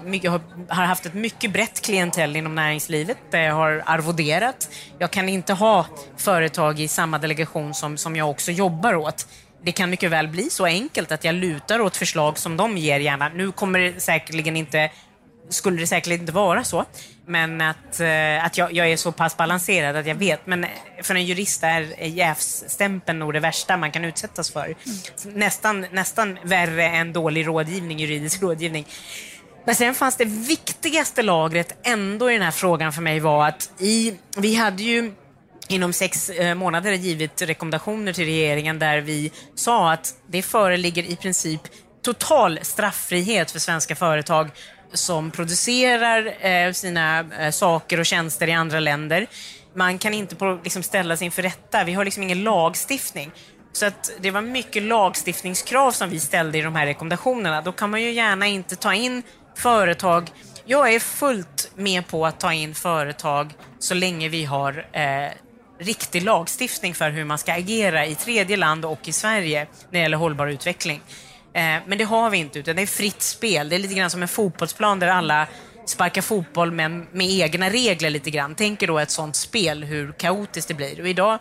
har 0.68 0.84
haft 0.84 1.06
ett 1.06 1.14
mycket 1.14 1.52
brett 1.52 1.80
klientell 1.80 2.36
inom 2.36 2.54
näringslivet 2.54 3.18
där 3.30 3.40
jag 3.40 3.54
har 3.54 3.82
arvoderat. 3.86 4.68
Jag 4.98 5.10
kan 5.10 5.28
inte 5.28 5.52
ha 5.52 5.86
företag 6.16 6.80
i 6.80 6.88
samma 6.88 7.18
delegation 7.18 7.74
som, 7.74 7.96
som 7.96 8.16
jag 8.16 8.30
också 8.30 8.52
jobbar 8.52 8.94
åt. 8.94 9.26
Det 9.62 9.72
kan 9.72 9.90
mycket 9.90 10.10
väl 10.10 10.28
bli 10.28 10.50
så 10.50 10.64
enkelt 10.64 11.12
att 11.12 11.24
jag 11.24 11.34
lutar 11.34 11.80
åt 11.80 11.96
förslag 11.96 12.38
som 12.38 12.56
de 12.56 12.76
ger 12.76 13.00
gärna. 13.00 13.28
Nu 13.28 13.52
kommer 13.52 13.78
det 13.78 14.00
säkerligen 14.00 14.56
inte 14.56 14.90
skulle 15.48 15.80
det 15.80 15.86
säkert 15.86 16.12
inte 16.12 16.32
vara 16.32 16.64
så. 16.64 16.84
Men 17.26 17.60
att, 17.60 18.00
eh, 18.00 18.44
att 18.44 18.58
jag, 18.58 18.72
jag 18.72 18.90
är 18.90 18.96
så 18.96 19.12
pass 19.12 19.36
balanserad 19.36 19.96
att 19.96 20.06
jag 20.06 20.14
vet. 20.14 20.46
Men 20.46 20.66
för 21.02 21.14
en 21.14 21.24
jurist 21.24 21.62
är 21.64 22.06
jävsstämpeln 22.06 23.18
nog 23.18 23.32
det 23.32 23.40
värsta 23.40 23.76
man 23.76 23.92
kan 23.92 24.04
utsättas 24.04 24.50
för. 24.50 24.76
Nästan, 25.24 25.86
nästan 25.92 26.38
värre 26.42 26.84
än 26.84 27.12
dålig 27.12 27.46
rådgivning, 27.46 27.98
juridisk 27.98 28.42
rådgivning. 28.42 28.86
Men 29.64 29.74
sen 29.74 29.94
fanns 29.94 30.16
det 30.16 30.24
viktigaste 30.24 31.22
lagret 31.22 31.78
ändå 31.82 32.30
i 32.30 32.32
den 32.32 32.42
här 32.42 32.50
frågan 32.50 32.92
för 32.92 33.02
mig 33.02 33.20
var 33.20 33.48
att 33.48 33.70
i, 33.78 34.14
vi 34.36 34.54
hade 34.54 34.82
ju 34.82 35.12
inom 35.68 35.92
sex 35.92 36.30
eh, 36.30 36.54
månader 36.54 36.92
givit 36.92 37.42
rekommendationer 37.42 38.12
till 38.12 38.24
regeringen 38.24 38.78
där 38.78 39.00
vi 39.00 39.32
sa 39.54 39.92
att 39.92 40.14
det 40.26 40.42
föreligger 40.42 41.02
i 41.02 41.16
princip 41.16 41.60
total 42.02 42.58
straffrihet 42.62 43.50
för 43.50 43.58
svenska 43.58 43.96
företag 43.96 44.50
som 44.92 45.30
producerar 45.30 46.46
eh, 46.46 46.72
sina 46.72 47.20
eh, 47.20 47.50
saker 47.50 48.00
och 48.00 48.06
tjänster 48.06 48.48
i 48.48 48.52
andra 48.52 48.80
länder. 48.80 49.26
Man 49.74 49.98
kan 49.98 50.14
inte 50.14 50.36
på, 50.36 50.60
liksom, 50.64 50.82
ställas 50.82 51.22
inför 51.22 51.42
rätta. 51.42 51.84
Vi 51.84 51.92
har 51.92 52.04
liksom 52.04 52.22
ingen 52.22 52.44
lagstiftning. 52.44 53.30
Så 53.72 53.86
att 53.86 54.10
det 54.20 54.30
var 54.30 54.40
mycket 54.40 54.82
lagstiftningskrav 54.82 55.92
som 55.92 56.10
vi 56.10 56.20
ställde 56.20 56.58
i 56.58 56.60
de 56.60 56.74
här 56.74 56.86
rekommendationerna. 56.86 57.62
Då 57.62 57.72
kan 57.72 57.90
man 57.90 58.02
ju 58.02 58.12
gärna 58.12 58.46
inte 58.46 58.76
ta 58.76 58.94
in 58.94 59.22
företag. 59.56 60.30
Jag 60.64 60.94
är 60.94 61.00
fullt 61.00 61.70
med 61.74 62.06
på 62.06 62.26
att 62.26 62.40
ta 62.40 62.52
in 62.52 62.74
företag 62.74 63.54
så 63.78 63.94
länge 63.94 64.28
vi 64.28 64.44
har 64.44 64.86
eh, 64.92 65.30
riktig 65.78 66.22
lagstiftning 66.22 66.94
för 66.94 67.10
hur 67.10 67.24
man 67.24 67.38
ska 67.38 67.52
agera 67.52 68.06
i 68.06 68.14
tredje 68.14 68.56
land 68.56 68.84
och 68.84 69.08
i 69.08 69.12
Sverige 69.12 69.66
när 69.90 69.92
det 69.92 69.98
gäller 69.98 70.16
hållbar 70.16 70.46
utveckling. 70.46 71.00
Eh, 71.58 71.82
men 71.86 71.98
det 71.98 72.04
har 72.04 72.30
vi 72.30 72.38
inte, 72.38 72.58
utan 72.58 72.76
det 72.76 72.82
är 72.82 72.86
fritt 72.86 73.22
spel. 73.22 73.68
Det 73.68 73.76
är 73.76 73.78
lite 73.78 73.94
grann 73.94 74.10
som 74.10 74.22
en 74.22 74.28
fotbollsplan 74.28 74.98
där 74.98 75.08
alla 75.08 75.46
sparkar 75.86 76.22
fotboll 76.22 76.72
men 76.72 77.06
med 77.12 77.30
egna 77.30 77.70
regler 77.70 78.10
lite 78.10 78.30
grann. 78.30 78.54
Tänk 78.54 78.82
er 78.82 78.86
då 78.86 78.98
ett 78.98 79.10
sånt 79.10 79.36
spel, 79.36 79.84
hur 79.84 80.12
kaotiskt 80.12 80.68
det 80.68 80.74
blir. 80.74 81.00
Och 81.00 81.08
idag 81.08 81.38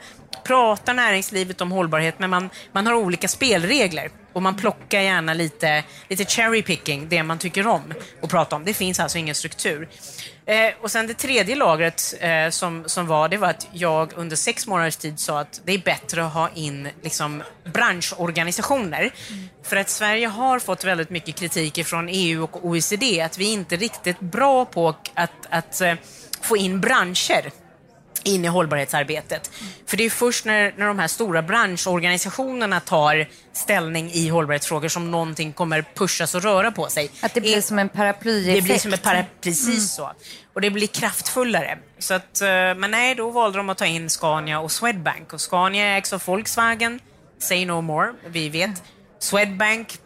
pratar 0.47 0.93
näringslivet 0.93 1.61
om 1.61 1.71
hållbarhet, 1.71 2.19
men 2.19 2.29
man, 2.29 2.49
man 2.71 2.87
har 2.87 2.93
olika 2.93 3.27
spelregler. 3.27 4.09
Och 4.33 4.43
man 4.43 4.55
plockar 4.55 5.01
gärna 5.01 5.33
lite, 5.33 5.83
lite 6.07 6.25
cherry 6.25 6.61
picking, 6.61 7.09
det 7.09 7.23
man 7.23 7.37
tycker 7.37 7.67
om 7.67 7.93
att 8.21 8.29
prata 8.29 8.55
om. 8.55 8.65
Det 8.65 8.73
finns 8.73 8.99
alltså 8.99 9.17
ingen 9.17 9.35
struktur. 9.35 9.89
Eh, 10.45 10.73
och 10.81 10.91
sen 10.91 11.07
det 11.07 11.13
tredje 11.13 11.55
lagret 11.55 12.13
eh, 12.19 12.49
som, 12.49 12.83
som 12.85 13.07
var, 13.07 13.29
det 13.29 13.37
var 13.37 13.49
att 13.49 13.67
jag 13.71 14.13
under 14.15 14.35
sex 14.35 14.67
månaders 14.67 14.95
tid 14.95 15.19
sa 15.19 15.39
att 15.39 15.61
det 15.65 15.73
är 15.73 15.77
bättre 15.77 16.25
att 16.25 16.33
ha 16.33 16.49
in 16.55 16.89
liksom, 17.01 17.43
branschorganisationer. 17.73 18.99
Mm. 18.99 19.49
För 19.63 19.75
att 19.75 19.89
Sverige 19.89 20.27
har 20.27 20.59
fått 20.59 20.83
väldigt 20.83 21.09
mycket 21.09 21.35
kritik 21.35 21.85
från 21.85 22.09
EU 22.09 22.43
och 22.43 22.65
OECD 22.65 23.21
att 23.21 23.37
vi 23.37 23.51
inte 23.51 23.75
är 23.75 23.79
riktigt 23.79 24.19
bra 24.19 24.65
på 24.65 24.95
att, 25.13 25.31
att 25.49 25.81
eh, 25.81 25.93
få 26.41 26.57
in 26.57 26.81
branscher 26.81 27.51
in 28.27 28.45
i 28.45 28.47
hållbarhetsarbetet. 28.47 29.51
För 29.85 29.97
det 29.97 30.03
är 30.03 30.09
först 30.09 30.45
när, 30.45 30.73
när 30.77 30.87
de 30.87 30.99
här 30.99 31.07
stora 31.07 31.41
branschorganisationerna 31.41 32.79
tar 32.79 33.27
ställning 33.53 34.11
i 34.11 34.29
hållbarhetsfrågor 34.29 34.87
som 34.87 35.11
någonting 35.11 35.53
kommer 35.53 35.85
pushas 35.95 36.35
och 36.35 36.43
röra 36.43 36.71
på 36.71 36.87
sig. 36.87 37.11
Att 37.21 37.33
det 37.33 37.41
blir 37.41 37.61
som 37.61 37.79
en 37.79 37.89
paraplyeffekt. 37.89 38.55
det 38.55 38.61
blir 38.61 38.77
som 38.77 38.93
ett 38.93 39.03
para, 39.03 39.25
precis 39.41 39.93
så. 39.93 40.11
Och 40.53 40.61
det 40.61 40.69
blir 40.69 40.87
kraftfullare. 40.87 41.77
Så 41.99 42.13
att, 42.13 42.41
eh, 42.41 42.47
men 42.47 42.91
nej, 42.91 43.15
då 43.15 43.31
valde 43.31 43.57
de 43.57 43.69
att 43.69 43.77
ta 43.77 43.85
in 43.85 44.09
Scania 44.09 44.59
och 44.59 44.71
Swedbank. 44.71 45.33
Och 45.33 45.41
Scania 45.41 45.97
ägs 45.97 46.13
av 46.13 46.21
Volkswagen. 46.25 46.99
Say 47.39 47.65
no 47.65 47.81
more, 47.81 48.13
vi 48.27 48.49
vet. 48.49 48.83
Swedbank, 49.19 49.99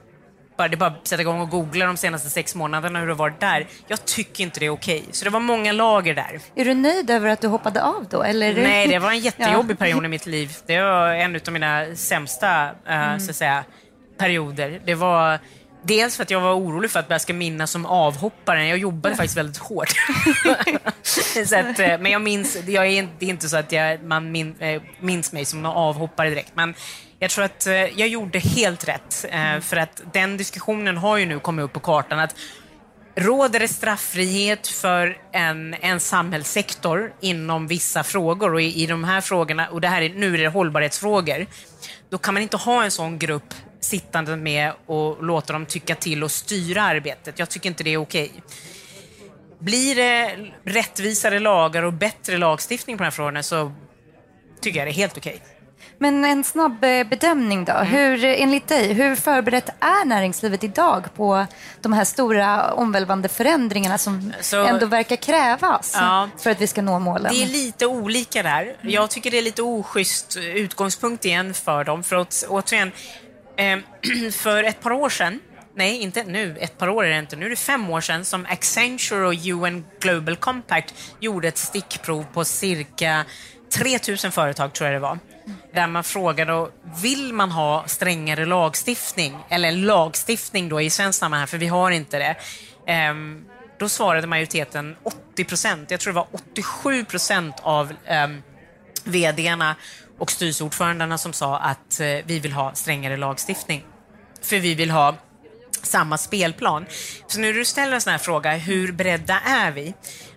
bara, 0.62 0.68
det 0.68 0.76
är 0.76 0.78
bara 0.78 0.90
att 0.90 1.08
sätta 1.08 1.22
igång 1.22 1.42
och 1.42 1.50
googla 1.50 1.86
de 1.86 1.98
senaste 1.98 2.30
sex 2.30 2.56
månaderna 2.56 3.00
hur 3.00 3.08
det 3.08 3.14
har 3.14 3.18
varit 3.18 3.40
där. 3.40 3.68
Jag 3.88 4.06
tycker 4.06 4.44
inte 4.44 4.60
det 4.60 4.66
är 4.66 4.70
okej. 4.70 5.04
Så 5.12 5.26
det 5.26 5.32
var 5.32 5.40
många 5.40 5.72
lager 5.72 6.14
där. 6.14 6.40
Är 6.56 6.66
du 6.66 6.74
nöjd 6.74 7.10
över 7.10 7.30
att 7.30 7.42
du 7.42 7.48
hoppade 7.48 7.84
av 7.84 8.06
då? 8.10 8.24
Eller. 8.24 8.54
Nej, 8.54 8.88
det 8.88 9.00
var 9.00 9.12
en 9.12 9.20
jättejobbig 9.20 9.80
period 9.80 10.06
i 10.06 10.08
mitt 10.08 10.26
liv. 10.26 10.52
Det 10.66 10.82
var 10.82 11.10
en 11.10 11.36
av 11.36 11.54
mina 11.54 11.96
sämsta 11.96 12.70
eh, 12.88 13.18
så 13.18 13.30
att 13.30 13.36
säga, 13.36 13.64
perioder. 14.18 14.82
Det 14.86 14.96
var 14.96 15.40
dels 15.84 16.16
för 16.16 16.24
att 16.24 16.32
jag 16.32 16.42
var 16.42 16.54
orolig 16.54 16.92
för 16.92 17.00
att 17.00 17.10
jag 17.10 17.22
ska 17.22 17.34
minnas 17.34 17.72
som 17.72 17.86
avhopparen. 17.86 18.68
Jag 18.68 18.78
jobbade 18.78 19.16
faktiskt 19.16 19.38
väldigt 19.38 19.58
hårt. 19.58 19.90
så 21.46 21.56
att, 21.56 21.80
eh, 21.80 21.98
men 21.98 22.12
jag 22.12 22.22
minns, 22.22 22.58
jag 22.68 22.88
är, 22.88 23.08
det 23.20 23.26
är 23.26 23.30
inte 23.30 23.50
så 23.50 23.58
att 23.58 23.72
jag, 23.72 24.04
man 24.04 24.32
min, 24.32 24.56
eh, 24.60 24.82
minns 25.00 25.32
mig 25.34 25.46
som 25.46 25.60
en 25.60 25.66
avhoppare 25.66 26.30
direkt. 26.30 26.52
Men 26.54 26.74
jag 27.22 27.32
tror 27.32 27.46
att 27.46 27.68
eh, 27.68 27.74
jag 27.74 28.08
gjorde 28.08 28.40
helt 28.40 28.88
rätt. 28.88 29.26
Eh, 29.30 29.60
för 29.60 29.78
att 29.78 30.02
den 30.14 30.38
diskussionen 30.38 30.98
har 30.98 31.18
ju 31.18 31.26
nu 31.26 31.40
kommit 31.40 31.64
upp 31.64 31.74
på 31.74 31.80
kartan. 31.80 32.20
att 32.20 32.36
Råder 33.16 33.60
det 33.60 33.68
strafffrihet 33.68 34.68
för 34.68 35.18
en, 35.32 35.74
en 35.74 36.00
samhällssektor 36.00 37.14
inom 37.20 37.68
vissa 37.68 38.04
frågor 38.04 38.54
och 38.54 38.62
i, 38.62 38.84
i 38.84 38.86
de 38.86 39.04
här 39.04 39.22
frågorna, 39.22 39.68
och 39.68 39.82
det 39.82 39.88
här 39.88 40.02
är, 40.02 40.10
nu 40.10 40.34
är 40.34 40.38
det 40.38 40.48
hållbarhetsfrågor, 40.48 41.46
då 42.10 42.18
kan 42.18 42.34
man 42.34 42.44
inte 42.44 42.58
ha 42.58 42.84
en 42.84 42.92
sån 42.92 43.20
grupp 43.20 43.54
sittande 43.80 44.36
med 44.36 44.74
och 44.86 45.24
låta 45.24 45.54
dem 45.54 45.66
tycka 45.66 45.96
till 45.96 46.24
och 46.24 46.32
styra 46.32 46.82
arbetet. 46.82 47.40
Jag 47.40 47.50
tycker 47.50 47.70
inte 47.70 47.84
det 47.84 47.94
är 47.94 47.98
okej. 47.98 48.32
Blir 49.60 49.96
det 49.96 50.38
rättvisare 50.64 51.40
lagar 51.40 51.84
och 51.84 51.94
bättre 51.94 52.38
lagstiftning 52.38 52.98
på 52.98 53.04
de 53.04 53.06
här 53.06 53.12
frågorna 53.12 53.44
så 53.44 53.72
tycker 54.62 54.80
jag 54.80 54.88
det 54.88 54.92
är 54.92 54.94
helt 54.94 55.18
okej. 55.18 55.42
Men 56.02 56.26
en 56.26 56.44
snabb 56.44 56.84
eh, 56.84 57.04
bedömning 57.04 57.66
då. 57.66 57.72
Mm. 57.74 57.86
Hur, 57.88 58.26
enligt 58.26 58.68
dig, 58.68 58.94
hur 58.94 59.16
förberett 59.16 59.70
är 59.80 60.06
näringslivet 60.06 60.64
idag 60.64 61.14
på 61.16 61.46
de 61.82 61.94
här 61.94 62.04
stora 62.04 62.74
omvälvande 62.74 63.30
förändringarna 63.30 63.98
som 63.98 64.34
Så- 64.42 64.66
ändå 64.66 64.86
verkar 64.86 65.16
krävas 65.16 65.92
Ja. 65.96 66.30
för 66.38 66.50
att 66.52 66.62
vi 66.62 66.68
ska 66.68 66.82
nå 66.82 67.00
målen? 67.00 67.34
Det 67.34 67.44
är 67.44 67.48
lite 67.48 67.86
olika 67.86 68.44
där. 68.44 68.76
Jag 68.82 69.10
tycker 69.10 69.32
det 69.32 69.38
är 69.38 69.42
lite 69.42 69.62
oschysst 69.62 70.38
utgångspunkt 70.38 71.26
igen 71.26 71.54
för 71.54 71.84
dem. 71.84 72.04
För 72.04 72.16
att, 72.16 72.44
återigen, 72.50 72.92
eh, 73.58 73.78
för 74.32 74.64
ett 74.64 74.82
par 74.82 74.92
år 74.92 75.10
sedan, 75.10 75.40
nej 75.76 76.02
inte 76.02 76.24
nu, 76.24 76.58
ett 76.60 76.78
par 76.78 76.90
år 76.90 77.06
är 77.06 77.10
det 77.10 77.20
inte, 77.20 77.36
nu 77.36 77.46
är 77.46 77.50
det 77.50 77.56
fem 77.56 77.90
år 77.90 78.02
sedan 78.02 78.26
som 78.26 78.46
Accenture 78.46 79.28
och 79.28 79.34
UN 79.34 79.86
Global 80.00 80.36
Compact 80.36 80.94
gjorde 81.20 81.48
ett 81.48 81.58
stickprov 81.58 82.26
på 82.34 82.46
cirka 82.46 83.26
3000 83.74 84.32
företag, 84.32 84.74
tror 84.74 84.90
jag 84.90 84.96
det 84.96 85.00
var. 85.00 85.20
Där 85.74 85.88
man 85.88 86.04
frågade, 86.04 86.68
vill 87.02 87.34
man 87.34 87.52
ha 87.52 87.84
strängare 87.88 88.46
lagstiftning? 88.46 89.38
Eller 89.50 89.72
lagstiftning 89.72 90.70
då 90.70 90.82
i 90.82 90.90
svensk 90.90 91.20
sammanhang, 91.20 91.48
för 91.48 91.58
vi 91.58 91.68
har 91.68 91.92
inte 91.92 92.20
det. 92.20 92.36
Ehm, 92.88 93.46
då 93.80 93.90
svarade 93.90 94.28
majoriteten 94.28 94.96
80 95.04 95.44
procent. 95.44 95.92
Jag 95.92 96.00
tror 96.00 96.14
det 96.14 96.16
var 96.16 96.28
87 96.32 97.06
procent 97.06 97.56
av 97.62 97.94
ehm, 98.06 98.32
um, 98.32 98.42
vdarna 99.04 99.76
och 100.18 100.32
styrelseordförandena 100.32 101.18
som 101.18 101.34
sa 101.34 101.58
att 101.58 102.00
uh, 102.02 102.08
vi 102.26 102.40
vill 102.40 102.54
ha 102.54 102.74
strängare 102.74 103.18
lagstiftning. 103.18 103.84
För 104.42 104.60
vi 104.60 104.76
vill 104.76 104.92
ha 104.92 105.16
samma 105.84 106.18
spelplan. 106.18 106.86
Så 107.28 107.40
när 107.40 107.54
du 107.54 107.66
ställer 107.66 107.94
en 107.94 108.02
sån 108.02 108.12
här 108.12 108.18
fråga, 108.18 108.54
hur 108.54 108.92
beredda 108.92 109.40
är 109.40 109.72
vi? 109.72 109.94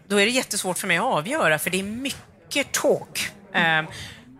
Då 0.08 0.16
är 0.16 0.26
det 0.26 0.32
jättesvårt 0.32 0.78
för 0.78 0.86
mig 0.86 0.96
att 0.96 1.04
avgöra, 1.04 1.58
för 1.58 1.70
det 1.70 1.78
är 1.78 1.82
mycket 1.82 2.72
talk. 2.72 3.30
Um, 3.54 3.86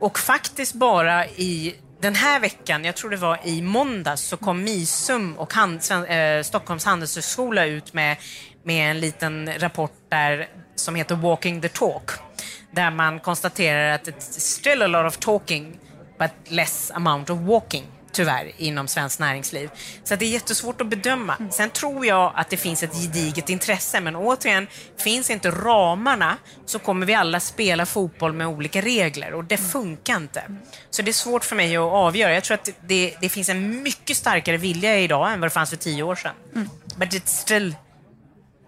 och 0.01 0.19
faktiskt 0.19 0.75
bara 0.75 1.27
i 1.27 1.75
den 2.01 2.15
här 2.15 2.41
veckan, 2.41 2.85
jag 2.85 2.97
tror 2.97 3.11
det 3.11 3.17
var 3.17 3.39
i 3.45 3.63
måndags, 3.63 4.23
så 4.23 4.37
kom 4.37 4.65
Misum 4.65 5.39
och 5.39 5.53
hand, 5.53 5.81
eh, 6.09 6.43
Stockholms 6.43 6.85
handelshögskola 6.85 7.65
ut 7.65 7.95
med, 7.95 8.17
med 8.63 8.91
en 8.91 9.01
liten 9.01 9.51
rapport 9.59 9.93
där, 10.09 10.49
som 10.75 10.95
heter 10.95 11.15
Walking 11.15 11.61
the 11.61 11.69
Talk. 11.69 12.11
Där 12.71 12.91
man 12.91 13.21
konstaterar 13.21 13.95
att 13.95 14.09
it's 14.09 14.41
still 14.41 14.83
a 14.83 14.87
lot 14.87 15.07
of 15.07 15.17
talking 15.17 15.79
but 16.19 16.31
less 16.49 16.91
amount 16.91 17.33
of 17.33 17.39
walking 17.39 17.85
tyvärr, 18.15 18.53
inom 18.57 18.89
svenskt 18.89 19.21
näringsliv. 19.21 19.71
Så 20.05 20.17
det 20.17 20.25
är 20.25 20.29
jättesvårt 20.29 20.81
att 20.81 20.87
bedöma. 20.87 21.37
Sen 21.51 21.71
tror 21.71 22.07
jag 22.07 22.33
att 22.35 22.51
det 22.51 22.57
finns 22.57 22.83
ett 22.83 22.95
gediget 22.95 23.49
intresse, 23.49 24.01
men 24.01 24.17
återigen, 24.17 24.67
finns 24.99 25.31
inte 25.31 25.51
ramarna 25.51 26.37
så 26.67 26.79
kommer 26.79 27.07
vi 27.07 27.15
alla 27.15 27.41
spela 27.41 27.87
fotboll 27.87 28.33
med 28.33 28.47
olika 28.47 28.81
regler 28.81 29.35
och 29.35 29.45
det 29.45 29.57
funkar 29.57 30.17
inte. 30.17 30.43
Så 30.91 31.03
det 31.03 31.11
är 31.11 31.13
svårt 31.13 31.45
för 31.45 31.57
mig 31.57 31.77
att 31.77 31.83
avgöra. 31.83 32.35
Jag 32.35 32.45
tror 32.45 32.55
att 32.55 32.69
det, 32.87 33.15
det 33.21 33.29
finns 33.29 33.49
en 33.49 33.83
mycket 33.83 34.17
starkare 34.17 34.57
vilja 34.57 34.99
idag 34.99 35.33
än 35.33 35.41
vad 35.41 35.47
det 35.51 35.55
fanns 35.55 35.71
för 35.71 35.77
tio 35.77 36.03
år 36.03 36.15
sedan. 36.15 36.35
Mm. 36.55 36.69
But 36.97 37.09
it's 37.09 37.43
still 37.43 37.75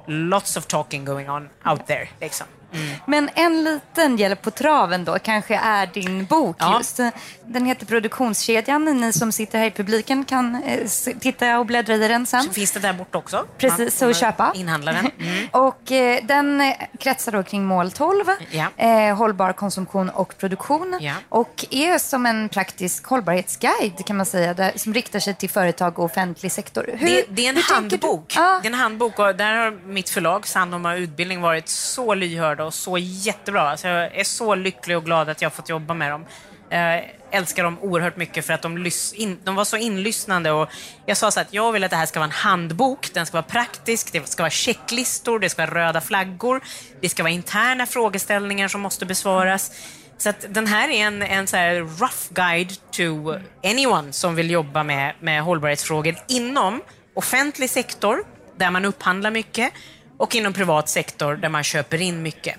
lots 0.07 0.57
of 0.57 0.67
talking 0.67 1.05
going 1.05 1.31
on 1.31 1.49
out 1.65 1.87
there. 1.87 2.09
Liksom. 2.21 2.47
Mm. 2.73 2.87
Men 3.07 3.31
en 3.35 3.65
liten 3.65 4.17
hjälp 4.17 4.43
på 4.43 4.51
traven 4.51 5.05
då 5.05 5.19
kanske 5.19 5.57
är 5.57 5.87
din 5.87 6.25
bok 6.25 6.57
ja. 6.59 6.79
just. 6.79 7.01
Den 7.45 7.67
heter 7.67 7.87
Produktionskedjan. 7.87 8.85
Ni 8.85 9.13
som 9.13 9.33
sitter 9.33 9.59
här 9.59 9.67
i 9.67 9.71
publiken 9.71 10.25
kan 10.25 10.63
eh, 10.63 10.87
titta 11.21 11.59
och 11.59 11.67
bläddra 11.67 11.95
i 11.95 12.09
den 12.09 12.27
sen. 12.27 12.43
Så 12.43 12.53
finns 12.53 12.73
det 12.73 12.81
där 12.81 12.93
borta 12.93 13.19
också. 13.19 13.47
Precis, 13.59 13.99
så 13.99 14.13
köpa. 14.13 14.53
Inhandla 14.55 14.93
den. 14.93 15.11
Mm. 15.21 15.49
och 15.53 15.93
eh, 15.93 16.25
den 16.25 16.61
eh, 16.61 16.75
kretsar 16.99 17.33
då 17.33 17.43
kring 17.43 17.65
mål 17.65 17.91
12, 17.91 18.25
ja. 18.51 18.67
eh, 18.77 19.17
hållbar 19.17 19.53
konsumtion 19.53 20.11
och 20.11 20.39
produktion. 20.39 20.99
Ja. 21.01 21.15
Och 21.29 21.65
är 21.71 21.99
som 21.99 22.27
en 22.27 22.49
praktisk 22.49 23.07
hållbarhetsguide 23.07 24.07
kan 24.07 24.17
man 24.17 24.27
säga, 24.27 24.55
där, 24.55 24.73
som 24.77 24.95
riktar 24.95 25.21
sig 25.21 25.35
till 25.35 25.51
företag 25.51 25.99
och 25.99 26.05
offentlig 26.05 26.53
sektor. 26.53 26.91
Hur, 26.99 27.07
det, 27.09 27.25
det, 27.29 27.47
är 27.47 27.51
en 27.51 27.63
handbok. 27.63 28.35
Ah. 28.37 28.61
Det 28.61 28.69
är 28.69 28.73
en 28.73 28.79
handbok 28.79 29.19
och 29.19 29.35
där 29.35 29.55
har 29.55 29.71
mitt 29.71 30.09
förlag 30.09 30.47
Sandoma 30.47 30.97
Utbildning 30.97 31.41
varit 31.41 31.69
så 31.69 32.15
lyhörda 32.57 32.65
och 32.65 32.75
så 32.75 32.99
jättebra. 32.99 33.71
Alltså 33.71 33.89
jag 33.89 34.17
är 34.17 34.25
så 34.25 34.55
lycklig 34.55 34.97
och 34.97 35.05
glad 35.05 35.29
att 35.29 35.43
jag 35.43 35.51
har 35.51 35.55
fått 35.55 35.69
jobba 35.69 35.95
med 35.95 36.11
dem. 36.11 36.27
Jag 36.69 37.11
älskar 37.31 37.65
dem 37.65 37.79
oerhört 37.81 38.17
mycket 38.17 38.47
för 38.47 38.55
att 38.55 38.63
de, 38.63 38.91
in, 39.15 39.39
de 39.45 39.55
var 39.55 39.65
så 39.65 39.77
inlyssnande. 39.77 40.51
Och 40.51 40.69
jag 41.07 41.17
sa 41.17 41.31
så 41.31 41.41
att 41.41 41.53
jag 41.53 41.73
vill 41.73 41.85
att 41.85 41.91
det 41.91 41.97
här 41.97 42.07
ska 42.07 42.21
vara 42.21 42.31
en 42.31 42.31
handbok, 42.31 43.15
den 43.15 43.27
ska 43.27 43.37
vara 43.37 43.43
praktisk, 43.43 44.13
det 44.13 44.29
ska 44.29 44.43
vara 44.43 44.51
checklistor, 44.51 45.39
det 45.39 45.51
ska 45.51 45.67
vara 45.67 45.87
röda 45.87 46.01
flaggor, 46.01 46.61
det 47.01 47.09
ska 47.09 47.23
vara 47.23 47.33
interna 47.33 47.87
frågeställningar 47.87 48.69
som 48.69 48.81
måste 48.81 49.07
besvaras. 49.07 49.73
Så 50.19 50.29
att 50.29 50.47
den 50.49 50.67
här 50.67 50.89
är 50.89 51.07
en, 51.07 51.23
en 51.23 51.47
så 51.47 51.57
rough 52.01 52.33
guide 52.33 52.73
to 52.91 53.35
anyone 53.65 54.13
som 54.13 54.35
vill 54.35 54.51
jobba 54.51 54.83
med, 54.83 55.15
med 55.21 55.43
hållbarhetsfrågor 55.43 56.17
inom 56.29 56.83
offentlig 57.15 57.71
sektor, 57.71 58.25
där 58.57 58.71
man 58.71 58.85
upphandlar 58.85 59.31
mycket, 59.31 59.73
och 60.19 60.35
inom 60.35 60.53
privat 60.53 60.89
sektor 60.89 61.35
där 61.35 61.49
man 61.49 61.65
köper 61.65 62.03
in 62.03 62.23
mycket. 62.23 62.57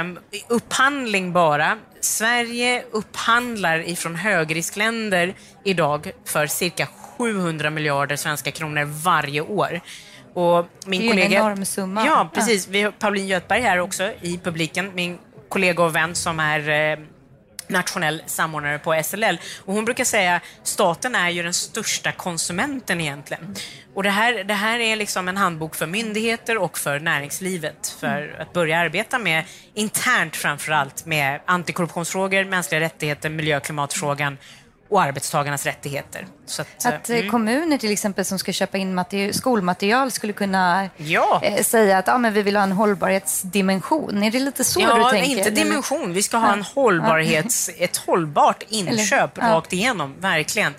Um, 0.00 0.18
upphandling 0.48 1.32
bara. 1.32 1.78
Sverige 2.00 2.84
upphandlar 2.90 3.88
ifrån 3.88 4.14
högriskländer 4.14 5.34
idag 5.64 6.10
för 6.24 6.46
cirka 6.46 6.88
700 7.18 7.70
miljarder 7.70 8.16
svenska 8.16 8.50
kronor 8.50 8.84
varje 8.84 9.40
år. 9.40 9.80
Och 10.34 10.66
min 10.86 11.00
det 11.00 11.06
är 11.06 11.10
kollega, 11.10 11.26
en 11.26 11.32
enorm 11.32 11.64
summa. 11.64 12.06
Ja, 12.06 12.30
precis. 12.34 12.68
Vi 12.68 12.82
har 12.82 12.90
Pauline 12.90 13.26
Göthberg 13.26 13.60
här 13.60 13.78
också 13.78 14.12
i 14.20 14.38
publiken, 14.38 14.90
min 14.94 15.18
kollega 15.48 15.82
och 15.82 15.96
vän 15.96 16.14
som 16.14 16.40
är 16.40 16.68
eh, 16.68 16.98
nationell 17.70 18.22
samordnare 18.26 18.78
på 18.78 19.02
SLL. 19.04 19.38
Och 19.64 19.74
hon 19.74 19.84
brukar 19.84 20.04
säga 20.04 20.36
att 20.36 20.42
staten 20.62 21.14
är 21.14 21.30
ju 21.30 21.42
den 21.42 21.54
största 21.54 22.12
konsumenten 22.12 23.00
egentligen. 23.00 23.54
Och 23.94 24.02
det 24.02 24.10
här, 24.10 24.44
det 24.44 24.54
här 24.54 24.78
är 24.78 24.96
liksom 24.96 25.28
en 25.28 25.36
handbok 25.36 25.74
för 25.74 25.86
myndigheter 25.86 26.58
och 26.58 26.78
för 26.78 27.00
näringslivet 27.00 27.96
för 28.00 28.36
att 28.40 28.52
börja 28.52 28.78
arbeta 28.78 29.18
med 29.18 29.44
internt 29.74 30.36
framför 30.36 30.72
allt 30.72 31.06
med 31.06 31.40
antikorruptionsfrågor, 31.44 32.44
mänskliga 32.44 32.80
rättigheter, 32.80 33.30
miljö 33.30 33.56
och 33.56 33.62
klimatfrågan 33.62 34.38
och 34.90 35.02
arbetstagarnas 35.02 35.66
rättigheter. 35.66 36.26
Så 36.46 36.62
att, 36.62 36.86
att 36.86 37.10
eh, 37.10 37.16
mm. 37.16 37.30
kommuner 37.30 37.78
till 37.78 37.92
exempel 37.92 38.24
som 38.24 38.38
ska 38.38 38.52
köpa 38.52 38.78
in 38.78 39.04
skolmaterial 39.32 40.10
skulle 40.10 40.32
kunna 40.32 40.88
ja. 40.96 41.40
eh, 41.44 41.62
säga 41.62 41.98
att 41.98 42.08
ah, 42.08 42.18
men 42.18 42.32
vi 42.32 42.42
vill 42.42 42.56
ha 42.56 42.62
en 42.62 42.72
hållbarhetsdimension. 42.72 44.22
Är 44.22 44.30
det 44.30 44.38
lite 44.38 44.64
så 44.64 44.80
ja, 44.80 44.94
du 44.94 45.10
tänker? 45.10 45.38
inte 45.38 45.50
dimension. 45.50 46.12
Vi 46.12 46.22
ska 46.22 46.36
ha 46.36 46.52
en 46.52 46.62
hållbarhets, 46.62 47.70
ett 47.78 47.96
hållbart 47.96 48.62
inköp 48.68 49.38
Eller, 49.38 49.48
rakt 49.48 49.72
igenom, 49.72 50.14
verkligen. 50.20 50.74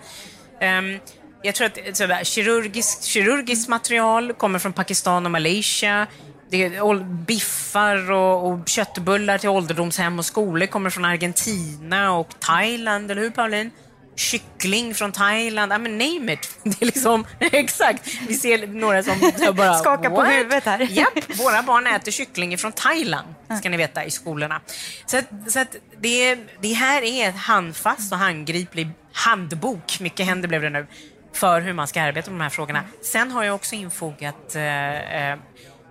Um, 0.62 1.00
jag 1.42 1.56
tror 1.56 1.68
att 1.68 1.98
sådär, 1.98 2.24
kirurgisk, 2.24 3.04
kirurgiskt 3.04 3.70
material 3.70 4.34
kommer 4.34 4.60
från 4.60 4.74
Pakistan 4.74 5.26
och 5.26 5.32
Malaysia. 5.32 6.08
Det 6.50 6.66
är 6.66 7.04
biffar 7.04 8.12
och, 8.12 8.52
och 8.52 8.68
köttbullar 8.68 9.38
till 9.38 9.50
ålderdomshem 9.50 10.20
och 10.20 10.26
skolor 10.26 10.66
kommer 10.66 10.90
från 10.90 11.06
Argentina 11.06 12.14
och 12.14 12.40
Thailand, 12.40 13.12
eller 13.12 13.22
hur 13.22 13.30
Pauline? 13.30 13.72
Kyckling 14.16 14.96
från 14.96 15.12
Thailand, 15.12 15.74
I 15.74 15.78
mean, 15.78 15.98
name 15.98 16.34
it. 16.34 16.58
Det 16.64 16.82
är 16.82 16.86
liksom, 16.86 17.26
exakt. 17.40 18.08
Vi 18.28 18.34
ser 18.34 18.68
några 18.68 19.04
som 19.04 19.32
bara... 19.56 19.74
Skakar 19.74 20.10
på 20.10 20.24
huvudet 20.24 20.64
här. 20.64 20.88
Japp, 20.92 21.38
våra 21.40 21.64
barn 21.64 21.88
äter 21.88 22.12
kyckling 22.12 22.58
från 22.58 22.72
Thailand, 22.72 23.28
ska 23.60 23.70
ni 23.70 23.78
veta, 23.78 24.06
i 24.06 24.12
skolorna. 24.12 24.62
Så, 25.06 25.18
att, 25.18 25.26
så 25.48 25.60
att 25.60 25.76
det, 26.00 26.38
det 26.62 26.74
här 26.74 27.02
är 27.02 27.28
en 27.28 27.34
handfast 27.34 28.12
och 28.12 28.18
handgriplig 28.18 28.90
handbok, 29.14 30.00
mycket 30.00 30.26
händer 30.26 30.48
blev 30.48 30.62
det 30.62 30.70
nu, 30.70 30.88
för 31.34 31.62
hur 31.62 31.74
man 31.74 31.88
ska 31.88 32.02
arbeta 32.02 32.32
med 32.32 32.40
de 32.40 32.44
här 32.44 32.50
frågorna. 32.50 32.84
Sen 33.02 33.32
har 33.32 33.44
jag 33.44 33.56
också 33.56 33.76
infogat 33.76 34.56
eh, 34.56 35.32
eh, 35.32 35.38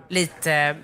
lite 0.09 0.75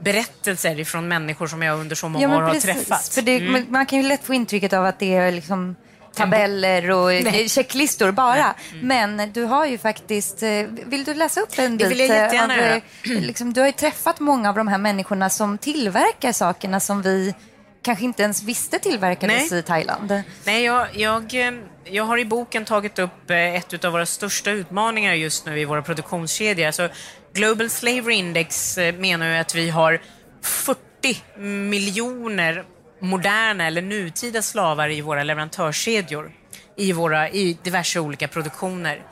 berättelser 0.00 0.80
ifrån 0.80 1.08
människor 1.08 1.46
som 1.46 1.62
jag 1.62 1.80
under 1.80 1.96
så 1.96 2.08
många 2.08 2.28
ja, 2.28 2.36
år 2.36 2.42
har 2.42 2.54
träffat. 2.54 3.08
För 3.08 3.22
det, 3.22 3.36
mm. 3.36 3.66
Man 3.68 3.86
kan 3.86 4.02
ju 4.02 4.08
lätt 4.08 4.24
få 4.24 4.34
intrycket 4.34 4.72
av 4.72 4.84
att 4.84 4.98
det 4.98 5.14
är 5.14 5.32
liksom 5.32 5.76
tabeller 6.14 6.90
och 6.90 7.06
Nej. 7.06 7.48
checklistor 7.48 8.10
bara. 8.10 8.54
Mm. 8.72 8.86
Men 9.16 9.32
du 9.32 9.44
har 9.44 9.66
ju 9.66 9.78
faktiskt, 9.78 10.42
eh, 10.42 10.48
vill 10.86 11.04
du 11.04 11.14
läsa 11.14 11.40
upp 11.40 11.58
en 11.58 11.76
bit? 11.76 11.78
Det 11.78 11.88
vill 11.88 11.98
jag 11.98 12.08
jättegärna 12.08 12.56
göra. 12.56 12.80
Liksom, 13.04 13.52
du 13.52 13.60
har 13.60 13.66
ju 13.66 13.72
träffat 13.72 14.20
många 14.20 14.48
av 14.48 14.54
de 14.54 14.68
här 14.68 14.78
människorna 14.78 15.30
som 15.30 15.58
tillverkar 15.58 16.32
sakerna 16.32 16.80
som 16.80 17.02
vi 17.02 17.34
kanske 17.82 18.04
inte 18.04 18.22
ens 18.22 18.42
visste 18.42 18.78
tillverkades 18.78 19.50
Nej. 19.50 19.60
i 19.60 19.62
Thailand. 19.62 20.22
Nej, 20.44 20.64
jag, 20.64 20.96
jag, 20.96 21.34
eh, 21.34 21.54
jag 21.84 22.04
har 22.04 22.18
i 22.18 22.24
boken 22.24 22.64
tagit 22.64 22.98
upp 22.98 23.30
eh, 23.30 23.54
ett 23.54 23.84
av 23.84 23.92
våra 23.92 24.06
största 24.06 24.50
utmaningar 24.50 25.14
just 25.14 25.46
nu 25.46 25.60
i 25.60 25.64
våra 25.64 25.82
produktionskedjor. 25.82 26.66
Alltså, 26.66 26.88
Global 27.32 27.70
Slavery 27.70 28.14
Index 28.14 28.76
menar 28.98 29.26
ju 29.26 29.36
att 29.36 29.54
vi 29.54 29.70
har 29.70 30.00
40 30.42 30.80
miljoner 31.38 32.64
moderna 32.98 33.66
eller 33.66 33.82
nutida 33.82 34.42
slavar 34.42 34.88
i 34.88 35.00
våra 35.00 35.22
leverantörskedjor 35.22 36.32
i, 36.76 36.92
våra, 36.92 37.30
i 37.30 37.58
diverse 37.62 38.00
olika 38.00 38.28
produktioner. 38.28 39.02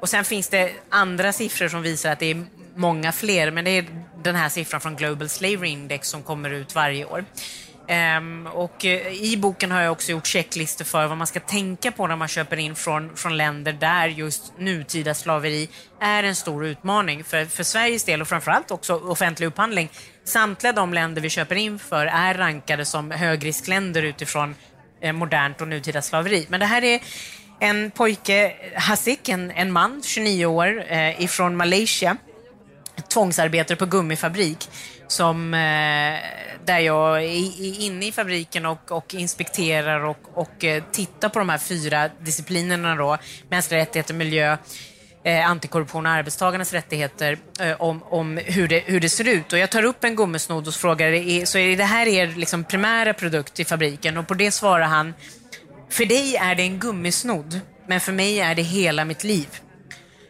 Och 0.00 0.08
sen 0.08 0.24
finns 0.24 0.48
det 0.48 0.72
andra 0.88 1.32
siffror 1.32 1.68
som 1.68 1.82
visar 1.82 2.12
att 2.12 2.18
det 2.18 2.30
är 2.30 2.44
många 2.74 3.12
fler, 3.12 3.50
men 3.50 3.64
det 3.64 3.70
är 3.70 3.84
den 4.22 4.34
här 4.34 4.48
siffran 4.48 4.80
från 4.80 4.96
Global 4.96 5.28
Slavery 5.28 5.68
Index 5.68 6.08
som 6.08 6.22
kommer 6.22 6.50
ut 6.50 6.74
varje 6.74 7.04
år. 7.04 7.24
Um, 8.18 8.46
och 8.46 8.84
uh, 8.84 8.90
I 9.24 9.36
boken 9.36 9.70
har 9.70 9.80
jag 9.80 9.92
också 9.92 10.12
gjort 10.12 10.26
checklistor 10.26 10.84
för 10.84 11.06
vad 11.06 11.18
man 11.18 11.26
ska 11.26 11.40
tänka 11.40 11.92
på 11.92 12.06
när 12.06 12.16
man 12.16 12.28
köper 12.28 12.56
in 12.56 12.74
från, 12.74 13.16
från 13.16 13.36
länder 13.36 13.72
där 13.72 14.08
just 14.08 14.52
nutida 14.58 15.14
slaveri 15.14 15.68
är 16.00 16.22
en 16.22 16.34
stor 16.34 16.66
utmaning. 16.66 17.24
För, 17.24 17.44
för 17.44 17.62
Sveriges 17.62 18.04
del 18.04 18.20
och 18.20 18.28
framförallt 18.28 18.70
också 18.70 18.94
offentlig 18.94 19.46
upphandling. 19.46 19.90
Samtliga 20.30 20.72
de 20.72 20.94
länder 20.94 21.22
vi 21.22 21.28
köper 21.30 21.56
in 21.56 21.78
för 21.78 22.06
är 22.06 22.34
rankade 22.34 22.84
som 22.84 23.10
högriskländer 23.10 24.02
utifrån 24.02 24.54
eh, 25.00 25.12
modernt 25.12 25.60
och 25.60 25.68
nutida 25.68 26.02
slaveri. 26.02 26.46
Men 26.48 26.60
det 26.60 26.66
här 26.66 26.84
är 26.84 27.00
en 27.60 27.90
pojke, 27.90 28.52
Hasik, 28.74 29.28
en, 29.28 29.50
en 29.50 29.72
man, 29.72 30.02
29 30.04 30.46
år, 30.46 30.84
eh, 30.88 31.22
ifrån 31.22 31.56
Malaysia 31.56 32.16
tvångsarbetare 33.08 33.76
på 33.76 33.86
gummifabrik 33.86 34.68
som, 35.08 35.54
eh, 35.54 36.18
där 36.64 36.78
jag 36.78 37.24
är 37.24 37.80
inne 37.80 38.06
i 38.06 38.12
fabriken 38.12 38.66
och, 38.66 38.92
och 38.92 39.14
inspekterar 39.14 40.04
och, 40.04 40.18
och 40.34 40.64
eh, 40.64 40.82
tittar 40.92 41.28
på 41.28 41.38
de 41.38 41.48
här 41.48 41.58
fyra 41.58 42.10
disciplinerna 42.20 42.94
då, 42.94 43.18
mänskliga 43.48 43.80
rättigheter, 43.80 44.14
miljö, 44.14 44.56
eh, 45.24 45.50
antikorruption 45.50 46.06
och 46.06 46.12
arbetstagarnas 46.12 46.72
rättigheter 46.72 47.38
eh, 47.60 47.80
om, 47.80 48.02
om 48.02 48.36
hur, 48.44 48.68
det, 48.68 48.80
hur 48.86 49.00
det 49.00 49.08
ser 49.08 49.28
ut. 49.28 49.52
Och 49.52 49.58
jag 49.58 49.70
tar 49.70 49.82
upp 49.82 50.04
en 50.04 50.16
gummisnodd 50.16 50.68
och 50.68 50.74
frågar, 50.74 51.44
så 51.44 51.58
är 51.58 51.76
det 51.76 51.84
här 51.84 52.06
er 52.06 52.26
liksom 52.26 52.64
primära 52.64 53.14
produkt 53.14 53.60
i 53.60 53.64
fabriken? 53.64 54.16
Och 54.16 54.28
på 54.28 54.34
det 54.34 54.50
svarar 54.50 54.86
han, 54.86 55.14
för 55.90 56.04
dig 56.04 56.36
är 56.36 56.54
det 56.54 56.62
en 56.62 56.78
gummisnodd, 56.78 57.60
men 57.86 58.00
för 58.00 58.12
mig 58.12 58.40
är 58.40 58.54
det 58.54 58.62
hela 58.62 59.04
mitt 59.04 59.24
liv. 59.24 59.48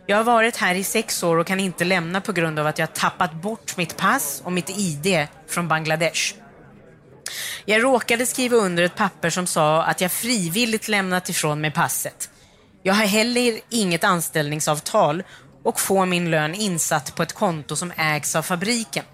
Jag 0.07 0.17
har 0.17 0.25
varit 0.25 0.57
här 0.57 0.75
i 0.75 0.85
sex 0.85 1.23
år 1.23 1.37
och 1.37 1.47
kan 1.47 1.61
inte 1.61 1.85
lämna 1.85 2.21
på 2.21 2.33
grund 2.33 2.59
av 2.59 2.67
att 2.67 2.79
jag 2.79 2.95
tappat 2.95 3.33
bort 3.33 3.77
mitt 3.77 3.97
pass 3.97 4.43
och 4.45 4.53
mitt 4.53 4.71
ID 4.71 5.27
från 5.49 5.69
Bangladesh. 5.69 6.35
Jag 7.65 7.83
råkade 7.83 8.27
skriva 8.27 8.57
under 8.57 8.83
ett 8.83 8.95
papper 8.95 9.31
som 9.31 9.47
sa 9.47 9.83
att 9.83 10.01
jag 10.01 10.13
frivilligt 10.13 10.89
lämnat 10.89 11.29
ifrån 11.29 11.61
mig 11.61 11.71
passet. 11.71 12.31
Jag 12.83 12.95
har 12.95 13.05
heller 13.05 13.61
inget 13.71 14.05
anställningsavtal 14.05 15.23
och 15.65 15.81
får 15.81 16.07
min 16.07 16.31
lön 16.31 16.55
insatt 16.55 17.15
på 17.15 17.23
ett 17.23 17.33
konto 17.33 17.77
som 17.77 17.93
ägs 17.97 18.37
av 18.37 18.43
fabriken. 18.43 19.05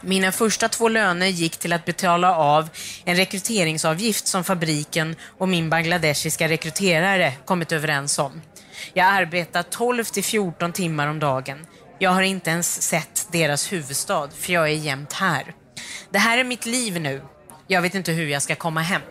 Mina 0.00 0.32
första 0.32 0.68
två 0.68 0.88
löner 0.88 1.26
gick 1.26 1.56
till 1.56 1.72
att 1.72 1.84
betala 1.84 2.36
av 2.36 2.68
en 3.04 3.16
rekryteringsavgift 3.16 4.26
som 4.26 4.44
fabriken 4.44 5.16
och 5.38 5.48
min 5.48 5.70
bangladeshiska 5.70 6.48
rekryterare 6.48 7.32
kommit 7.44 7.72
överens 7.72 8.18
om. 8.18 8.42
Jag 8.92 9.06
arbetar 9.06 9.62
12 9.62 10.04
till 10.04 10.24
14 10.24 10.72
timmar 10.72 11.06
om 11.06 11.18
dagen. 11.18 11.66
Jag 11.98 12.10
har 12.10 12.22
inte 12.22 12.50
ens 12.50 12.82
sett 12.82 13.28
deras 13.32 13.72
huvudstad, 13.72 14.28
för 14.30 14.52
jag 14.52 14.64
är 14.64 14.74
jämt 14.74 15.12
här. 15.12 15.54
Det 16.10 16.18
här 16.18 16.38
är 16.38 16.44
mitt 16.44 16.66
liv 16.66 17.00
nu. 17.00 17.22
Jag 17.66 17.82
vet 17.82 17.94
inte 17.94 18.12
hur 18.12 18.26
jag 18.28 18.42
ska 18.42 18.54
komma 18.54 18.80
hem. 18.80 19.02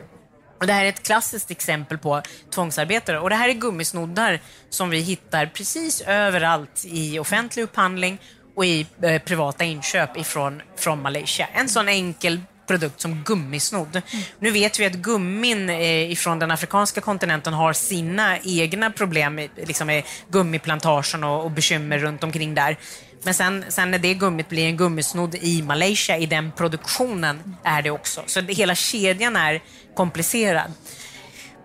Och 0.60 0.68
det 0.68 0.74
här 0.74 0.86
är 0.86 0.90
ett 0.90 1.04
klassiskt 1.04 1.52
exempel 1.52 1.98
på 1.98 2.22
tvångsarbetare. 2.54 3.20
Och 3.20 3.30
det 3.30 3.36
här 3.36 3.50
är 3.50 3.54
gummisnoddar 3.54 4.40
som 4.70 4.90
vi 4.90 5.00
hittar 5.00 5.46
precis 5.46 6.02
överallt 6.02 6.86
i 6.86 7.20
offentlig 7.20 7.64
upphandling 7.64 8.20
och 8.56 8.66
i 8.66 8.88
eh, 9.02 9.22
privata 9.22 9.64
inköp 9.64 10.18
ifrån, 10.18 10.62
från 10.78 11.02
Malaysia. 11.02 11.48
En 11.54 11.70
sån 11.70 11.90
enkel 11.90 12.42
produkt 12.68 13.02
som 13.02 13.24
gummisnodd. 13.24 14.02
Mm. 14.12 14.26
Nu 14.40 14.52
vet 14.52 14.80
vi 14.80 14.86
att 14.86 14.94
gummin 14.94 15.70
eh, 15.70 16.12
ifrån 16.12 16.40
den 16.40 16.52
afrikanska 16.52 17.02
kontinenten 17.02 17.54
har 17.54 17.74
sina 17.74 18.40
egna 18.40 18.92
problem 18.92 19.50
liksom 19.56 19.88
med 19.88 20.04
gummiplantagen 20.30 21.24
och, 21.24 21.44
och 21.44 21.52
bekymmer 21.52 21.98
runt 21.98 22.24
omkring 22.24 22.56
där. 22.56 22.78
Men 23.28 23.34
sen, 23.34 23.66
sen 23.68 23.92
när 23.92 24.00
det 24.00 24.14
gummit 24.14 24.50
blir 24.50 24.66
en 24.66 24.78
gummisnodd 24.78 25.36
i 25.36 25.62
Malaysia, 25.62 26.18
i 26.18 26.26
den 26.26 26.52
produktionen, 26.52 27.56
är 27.64 27.82
det 27.82 27.92
också. 27.92 28.24
Så 28.26 28.42
hela 28.42 28.76
kedjan 28.76 29.36
är 29.36 29.62
komplicerad. 29.96 30.72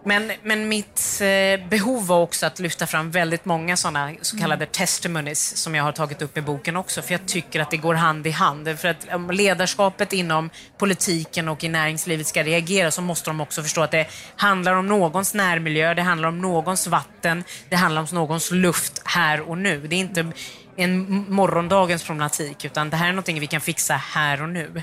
Men, 0.05 0.33
men 0.43 0.69
mitt 0.69 1.21
eh, 1.21 1.69
behov 1.69 2.07
var 2.07 2.21
också 2.21 2.47
att 2.47 2.59
lyfta 2.59 2.87
fram 2.87 3.11
väldigt 3.11 3.45
många 3.45 3.77
sådana 3.77 4.13
så 4.21 4.39
kallade 4.39 4.65
mm. 4.65 4.73
testimonies 4.73 5.57
som 5.57 5.75
jag 5.75 5.85
har 5.85 5.93
tagit 5.93 6.23
upp 6.23 6.39
i 6.39 6.41
boken 6.41 6.77
också, 6.77 7.03
för 7.03 7.13
jag 7.13 7.27
tycker 7.27 7.61
att 7.61 7.71
det 7.71 7.77
går 7.77 7.95
hand 7.95 8.27
i 8.27 8.31
hand. 8.31 8.79
För 8.79 8.89
att 8.89 9.15
om 9.15 9.31
ledarskapet 9.31 10.13
inom 10.13 10.51
politiken 10.79 11.49
och 11.49 11.65
i 11.65 11.69
näringslivet 11.69 12.27
ska 12.27 12.43
reagera 12.43 12.91
så 12.91 13.03
måste 13.03 13.31
de 13.31 13.41
också 13.41 13.63
förstå 13.63 13.83
att 13.83 13.91
det 13.91 14.07
handlar 14.37 14.75
om 14.75 14.87
någons 14.87 15.35
närmiljö, 15.35 15.95
det 15.95 16.03
handlar 16.03 16.29
om 16.29 16.39
någons 16.39 16.87
vatten, 16.87 17.45
det 17.69 17.77
handlar 17.77 18.01
om 18.03 18.09
någons 18.13 18.51
luft 18.51 19.03
här 19.05 19.41
och 19.41 19.59
nu. 19.59 19.87
Det 19.87 19.97
är 19.97 20.01
inte 20.01 20.33
en 20.77 21.25
morgondagens 21.29 22.05
problematik, 22.05 22.65
utan 22.65 22.91
det 22.91 22.97
här 22.97 23.09
är 23.09 23.13
någonting 23.13 23.41
vi 23.41 23.47
kan 23.47 23.61
fixa 23.61 23.95
här 23.95 24.43
och 24.43 24.49
nu. 24.49 24.83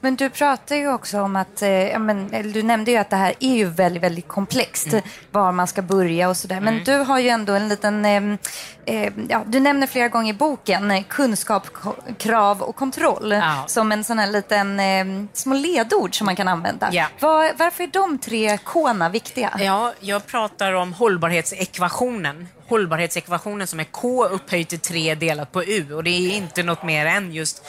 Men 0.00 0.16
du 0.16 0.30
pratar 0.30 0.76
ju 0.76 0.92
också 0.92 1.20
om 1.20 1.36
att, 1.36 1.62
eh, 1.62 1.98
men, 1.98 2.52
du 2.52 2.62
nämnde 2.62 2.90
ju 2.90 2.96
att 2.96 3.10
det 3.10 3.16
här 3.16 3.34
är 3.40 3.54
ju 3.54 3.64
väldigt, 3.64 4.02
väldigt 4.02 4.28
komplext, 4.28 4.86
mm. 4.86 5.04
var 5.30 5.52
man 5.52 5.66
ska 5.66 5.82
börja 5.82 6.28
och 6.28 6.36
sådär. 6.36 6.60
Men 6.60 6.74
mm. 6.74 6.84
du 6.84 6.96
har 6.96 7.18
ju 7.18 7.28
ändå 7.28 7.52
en 7.52 7.68
liten, 7.68 8.04
eh, 8.04 8.22
eh, 8.84 9.12
ja, 9.28 9.42
du 9.46 9.60
nämner 9.60 9.86
flera 9.86 10.08
gånger 10.08 10.34
i 10.34 10.36
boken 10.36 10.90
eh, 10.90 11.02
kunskap, 11.08 11.66
krav 12.18 12.62
och 12.62 12.76
kontroll 12.76 13.32
ja. 13.32 13.64
som 13.66 13.92
en 13.92 14.04
sån 14.04 14.18
här 14.18 14.26
liten 14.26 14.80
eh, 14.80 15.26
små 15.32 15.54
ledord 15.54 16.18
som 16.18 16.24
man 16.24 16.36
kan 16.36 16.48
använda. 16.48 16.88
Ja. 16.92 17.06
Var, 17.20 17.50
varför 17.56 17.84
är 17.84 17.88
de 17.88 18.18
tre 18.18 18.58
k 18.58 18.92
viktiga? 19.12 19.50
Ja, 19.58 19.92
jag 20.00 20.26
pratar 20.26 20.72
om 20.72 20.92
hållbarhetsekvationen 20.92 22.48
hållbarhetsekvationen 22.72 23.66
som 23.66 23.80
är 23.80 23.84
K 23.84 24.24
upphöjt 24.24 24.68
till 24.68 24.78
3 24.78 25.14
delat 25.14 25.52
på 25.52 25.64
U 25.64 25.94
och 25.94 26.04
det 26.04 26.10
är 26.10 26.36
inte 26.36 26.62
något 26.62 26.82
mer 26.82 27.06
än 27.06 27.32
just 27.32 27.64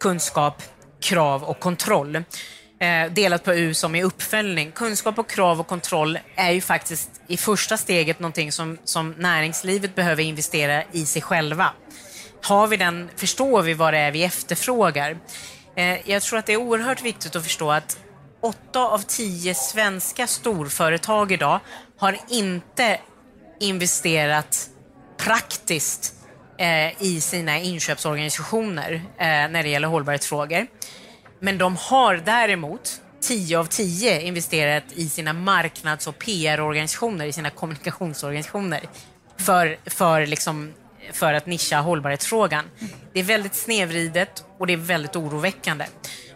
kunskap, 0.00 0.62
krav 1.00 1.44
och 1.44 1.60
kontroll. 1.60 2.16
Eh, 2.80 3.12
delat 3.12 3.44
på 3.44 3.54
U 3.54 3.74
som 3.74 3.94
i 3.94 4.02
uppföljning. 4.02 4.72
Kunskap 4.72 5.18
och 5.18 5.30
krav 5.30 5.60
och 5.60 5.66
kontroll 5.66 6.18
är 6.36 6.50
ju 6.50 6.60
faktiskt 6.60 7.10
i 7.26 7.36
första 7.36 7.76
steget 7.76 8.20
någonting 8.20 8.52
som, 8.52 8.78
som 8.84 9.14
näringslivet 9.18 9.94
behöver 9.94 10.22
investera 10.22 10.82
i 10.92 11.06
sig 11.06 11.22
själva. 11.22 11.70
Har 12.42 12.66
vi 12.66 12.76
den, 12.76 13.10
förstår 13.16 13.62
vi 13.62 13.74
vad 13.74 13.94
det 13.94 13.98
är 13.98 14.10
vi 14.10 14.24
efterfrågar? 14.24 15.18
Eh, 15.76 16.10
jag 16.10 16.22
tror 16.22 16.38
att 16.38 16.46
det 16.46 16.52
är 16.52 16.56
oerhört 16.56 17.02
viktigt 17.02 17.36
att 17.36 17.44
förstå 17.44 17.70
att 17.70 17.98
åtta 18.40 18.80
av 18.80 18.98
tio 18.98 19.54
svenska 19.54 20.26
storföretag 20.26 21.32
idag 21.32 21.60
har 21.98 22.18
inte 22.28 23.00
investerat 23.60 24.68
praktiskt 25.16 26.14
eh, 26.58 27.02
i 27.02 27.20
sina 27.20 27.58
inköpsorganisationer 27.58 28.92
eh, 28.92 29.26
när 29.26 29.62
det 29.62 29.68
gäller 29.68 29.88
hållbarhetsfrågor. 29.88 30.66
Men 31.40 31.58
de 31.58 31.76
har 31.76 32.16
däremot 32.16 33.00
10 33.20 33.58
av 33.58 33.64
10 33.64 34.20
investerat 34.20 34.84
i 34.94 35.08
sina 35.08 35.32
marknads 35.32 36.06
och 36.06 36.18
PR-organisationer, 36.18 37.26
i 37.26 37.32
sina 37.32 37.50
kommunikationsorganisationer 37.50 38.80
för, 39.38 39.76
för, 39.86 40.26
liksom, 40.26 40.72
för 41.12 41.34
att 41.34 41.46
nischa 41.46 41.80
hållbarhetsfrågan. 41.80 42.64
Det 43.12 43.20
är 43.20 43.24
väldigt 43.24 43.54
snedvridet 43.54 44.44
och 44.58 44.66
det 44.66 44.72
är 44.72 44.76
väldigt 44.76 45.16
oroväckande. 45.16 45.84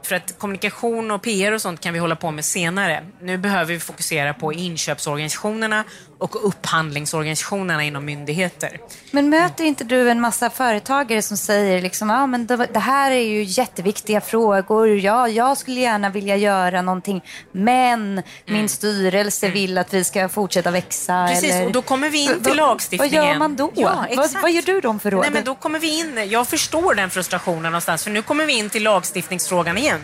För 0.02 0.16
att 0.16 0.38
kommunikation 0.38 1.10
och 1.10 1.22
PR 1.22 1.52
och 1.52 1.62
sånt 1.62 1.80
kan 1.80 1.92
vi 1.92 1.98
hålla 1.98 2.16
på 2.16 2.30
med 2.30 2.44
senare. 2.44 3.06
Nu 3.20 3.38
behöver 3.38 3.74
vi 3.74 3.80
fokusera 3.80 4.34
på 4.34 4.52
inköpsorganisationerna 4.52 5.84
och 6.20 6.48
upphandlingsorganisationerna 6.48 7.84
inom 7.84 8.04
myndigheter. 8.04 8.80
Men 9.10 9.28
möter 9.28 9.64
inte 9.64 9.84
du 9.84 10.10
en 10.10 10.20
massa 10.20 10.50
företagare 10.50 11.22
som 11.22 11.36
säger 11.36 11.82
liksom, 11.82 12.10
ah, 12.10 12.26
men 12.26 12.46
det, 12.46 12.78
här 12.78 13.10
är 13.10 13.22
ju 13.22 13.42
jätteviktiga 13.42 14.20
frågor, 14.20 14.88
ja, 14.88 15.28
jag 15.28 15.56
skulle 15.56 15.80
gärna 15.80 16.10
vilja 16.10 16.36
göra 16.36 16.82
någonting, 16.82 17.24
men 17.52 18.12
mm. 18.12 18.24
min 18.46 18.68
styrelse 18.68 19.46
mm. 19.46 19.54
vill 19.54 19.78
att 19.78 19.94
vi 19.94 20.04
ska 20.04 20.28
fortsätta 20.28 20.70
växa. 20.70 21.26
Precis, 21.28 21.52
eller... 21.52 21.66
och 21.66 21.72
då 21.72 21.82
kommer 21.82 22.10
vi 22.10 22.24
in 22.24 22.42
till 22.42 22.56
lagstiftningen. 22.56 23.24
Vad 23.24 23.30
gör 23.32 23.38
man 23.38 23.56
då? 23.56 23.72
Ja, 23.74 24.06
vad, 24.16 24.30
vad 24.42 24.52
gör 24.52 24.62
du 24.62 24.80
då 24.80 24.98
för 24.98 25.10
råd? 25.10 25.22
Nej, 25.22 25.30
men 25.30 25.44
då 25.44 25.54
kommer 25.54 25.78
vi 25.78 26.00
in, 26.00 26.28
jag 26.30 26.48
förstår 26.48 26.94
den 26.94 27.10
frustrationen 27.10 27.62
någonstans, 27.62 28.04
för 28.04 28.10
nu 28.10 28.22
kommer 28.22 28.46
vi 28.46 28.58
in 28.58 28.70
till 28.70 28.82
lagstiftningsfrågan 28.82 29.78
igen. 29.78 30.00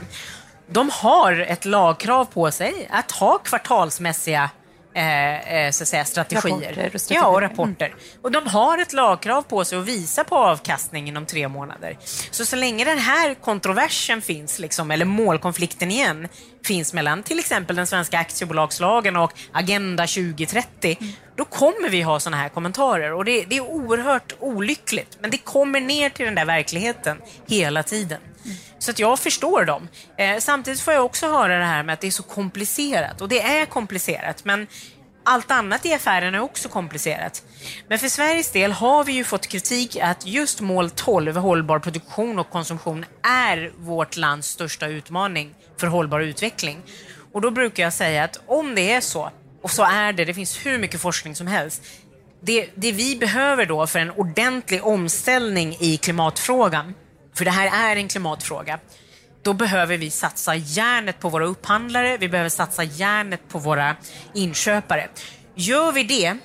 De 0.71 0.91
har 0.93 1.41
ett 1.41 1.65
lagkrav 1.65 2.25
på 2.25 2.51
sig 2.51 2.89
att 2.91 3.11
ha 3.11 3.39
kvartalsmässiga 3.39 4.51
eh, 4.97 5.67
eh, 5.67 5.71
så 5.71 5.83
att 5.83 5.89
säga, 5.89 6.05
strategier. 6.05 6.69
Rapporter 6.69 6.91
och 6.95 7.01
strategier. 7.01 7.23
Ja, 7.23 7.29
och 7.29 7.41
rapporter. 7.41 7.87
Mm. 7.87 7.99
Och 8.23 8.31
de 8.31 8.47
har 8.47 8.79
ett 8.79 8.93
lagkrav 8.93 9.43
på 9.43 9.65
sig 9.65 9.79
att 9.79 9.85
visa 9.85 10.25
på 10.25 10.37
avkastning 10.37 11.09
inom 11.09 11.27
tre 11.27 11.49
månader. 11.49 11.99
Så 12.31 12.45
så 12.45 12.57
länge 12.57 12.85
den 12.85 12.99
här 12.99 13.35
kontroversen 13.35 14.23
finns, 14.23 14.59
liksom, 14.59 14.91
eller 14.91 15.05
målkonflikten 15.05 15.91
igen, 15.91 16.29
finns 16.65 16.93
mellan 16.93 17.23
till 17.23 17.39
exempel 17.39 17.77
den 17.77 17.87
svenska 17.87 18.19
aktiebolagslagen 18.19 19.17
och 19.17 19.33
Agenda 19.53 20.07
2030, 20.07 20.97
mm. 21.01 21.13
då 21.37 21.45
kommer 21.45 21.89
vi 21.89 22.03
ha 22.03 22.21
sådana 22.21 22.37
här 22.37 22.49
kommentarer. 22.49 23.13
Och 23.13 23.25
det, 23.25 23.45
det, 23.45 23.57
är 23.57 23.61
oerhört 23.61 24.33
olyckligt, 24.41 25.19
men 25.21 25.31
det 25.31 25.39
kommer 25.39 25.81
ner 25.81 26.11
till 26.11 26.25
den 26.27 26.35
där 26.35 26.45
verkligheten 26.45 27.19
hela 27.47 27.83
tiden. 27.83 28.21
Så 28.79 28.91
att 28.91 28.99
jag 28.99 29.19
förstår 29.19 29.65
dem. 29.65 29.89
Eh, 30.19 30.39
samtidigt 30.39 30.81
får 30.81 30.95
jag 30.95 31.05
också 31.05 31.29
höra 31.29 31.59
det 31.59 31.65
här 31.65 31.83
med 31.83 31.93
att 31.93 32.01
det 32.01 32.07
är 32.07 32.11
så 32.11 32.23
komplicerat. 32.23 33.21
Och 33.21 33.29
det 33.29 33.41
är 33.41 33.67
komplicerat, 33.67 34.45
men 34.45 34.67
allt 35.27 35.51
annat 35.51 35.87
i 35.87 35.95
affären 35.95 36.35
är 36.35 36.41
också 36.41 36.69
komplicerat. 36.69 37.43
Men 37.89 37.99
för 37.99 38.09
Sveriges 38.09 38.51
del 38.51 38.73
har 38.73 39.05
vi 39.05 39.13
ju 39.13 39.25
fått 39.25 39.47
kritik 39.47 39.97
att 39.97 40.27
just 40.27 40.61
mål 40.61 40.91
12, 40.91 41.37
hållbar 41.37 41.79
produktion 41.79 42.39
och 42.39 42.51
konsumtion, 42.51 43.05
är 43.23 43.73
vårt 43.79 44.17
lands 44.17 44.49
största 44.49 44.87
utmaning 44.87 45.55
för 45.77 45.87
hållbar 45.87 46.21
utveckling. 46.21 46.83
Och 47.33 47.41
då 47.41 47.51
brukar 47.51 47.83
jag 47.83 47.93
säga 47.93 48.25
att 48.25 48.41
om 48.47 48.75
det 48.75 48.93
är 48.93 49.01
så, 49.01 49.31
och 49.63 49.71
så 49.71 49.83
är 49.83 50.13
det, 50.13 50.25
det 50.25 50.35
finns 50.35 50.67
hur 50.67 50.79
mycket 50.79 51.01
forskning 51.01 51.35
som 51.35 51.47
helst, 51.47 51.83
det, 52.41 52.69
det 52.75 52.93
vi 52.93 53.17
behöver 53.17 53.67
då 53.67 53.87
för 53.87 53.99
en 53.99 54.11
ordentlig 54.11 54.87
omställning 54.87 55.77
i 55.81 55.97
klimatfrågan, 55.97 56.95
för 57.37 57.45
det 57.45 57.51
här 57.51 57.91
är 57.91 57.97
en 57.97 58.09
klimatfråga, 58.09 58.79
då 59.43 59.53
behöver 59.53 59.97
vi 59.97 60.11
satsa 60.11 60.55
järnet 60.55 61.21
på 61.21 61.29
våra 61.29 61.47
upphandlare, 61.47 62.17
vi 62.17 62.29
behöver 62.29 62.51
satsa 62.51 62.85
järnet 62.85 63.49
på 63.49 63.59
våra 63.59 63.97
inköpare. 64.35 65.09
Gör 65.55 65.93
vi 65.93 66.03
det, 66.03 66.37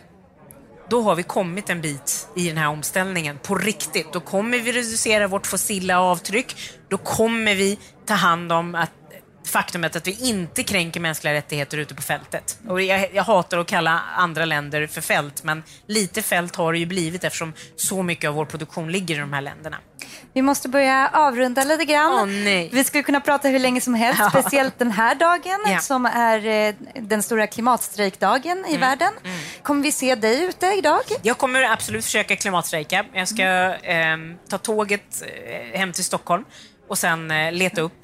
då 0.89 1.01
har 1.01 1.15
vi 1.15 1.23
kommit 1.23 1.69
en 1.69 1.81
bit 1.81 2.27
i 2.35 2.47
den 2.47 2.57
här 2.57 2.67
omställningen 2.67 3.39
på 3.43 3.55
riktigt. 3.55 4.13
Då 4.13 4.19
kommer 4.19 4.59
vi 4.59 4.71
reducera 4.71 5.27
vårt 5.27 5.47
fossila 5.47 5.99
avtryck, 5.99 6.55
då 6.89 6.97
kommer 6.97 7.55
vi 7.55 7.79
ta 8.05 8.13
hand 8.13 8.51
om 8.51 8.75
att 8.75 8.91
faktumet 9.51 9.95
att 9.95 10.07
vi 10.07 10.29
inte 10.29 10.63
kränker 10.63 10.99
mänskliga 10.99 11.33
rättigheter 11.33 11.77
ute 11.77 11.95
på 11.95 12.01
fältet. 12.01 12.59
Och 12.67 12.81
jag, 12.81 13.13
jag, 13.13 13.23
hatar 13.23 13.57
att 13.57 13.67
kalla 13.67 14.01
andra 14.15 14.45
länder 14.45 14.87
för 14.87 15.01
fält, 15.01 15.43
men 15.43 15.63
lite 15.87 16.21
fält 16.21 16.55
har 16.55 16.73
det 16.73 16.79
ju 16.79 16.85
blivit 16.85 17.23
eftersom 17.23 17.53
så 17.75 18.03
mycket 18.03 18.27
av 18.27 18.35
vår 18.35 18.45
produktion 18.45 18.91
ligger 18.91 19.15
i 19.15 19.17
de 19.17 19.33
här 19.33 19.41
länderna. 19.41 19.77
Vi 20.33 20.41
måste 20.41 20.69
börja 20.69 21.09
avrunda 21.13 21.63
lite 21.63 21.85
grann. 21.85 22.13
Oh, 22.13 22.25
nej. 22.25 22.69
Vi 22.73 22.83
skulle 22.83 23.03
kunna 23.03 23.21
prata 23.21 23.47
hur 23.47 23.59
länge 23.59 23.81
som 23.81 23.93
helst, 23.93 24.19
ja. 24.19 24.29
speciellt 24.29 24.79
den 24.79 24.91
här 24.91 25.15
dagen 25.15 25.59
ja. 25.67 25.79
som 25.79 26.05
är 26.05 26.45
eh, 26.45 26.75
den 27.01 27.23
stora 27.23 27.47
klimatstrejkdagen 27.47 28.65
i 28.65 28.75
mm. 28.75 28.81
världen. 28.81 29.13
Mm. 29.23 29.37
Kommer 29.63 29.83
vi 29.83 29.91
se 29.91 30.15
dig 30.15 30.43
ute 30.43 30.65
idag? 30.65 31.01
Jag 31.21 31.37
kommer 31.37 31.61
absolut 31.61 32.05
försöka 32.05 32.35
klimatstrejka. 32.35 33.05
Jag 33.13 33.27
ska 33.27 33.43
eh, 33.75 34.17
ta 34.49 34.57
tåget 34.57 35.23
eh, 35.45 35.79
hem 35.79 35.93
till 35.93 36.03
Stockholm 36.03 36.45
och 36.87 36.97
sen 36.97 37.31
eh, 37.31 37.51
leta 37.51 37.81
upp 37.81 38.00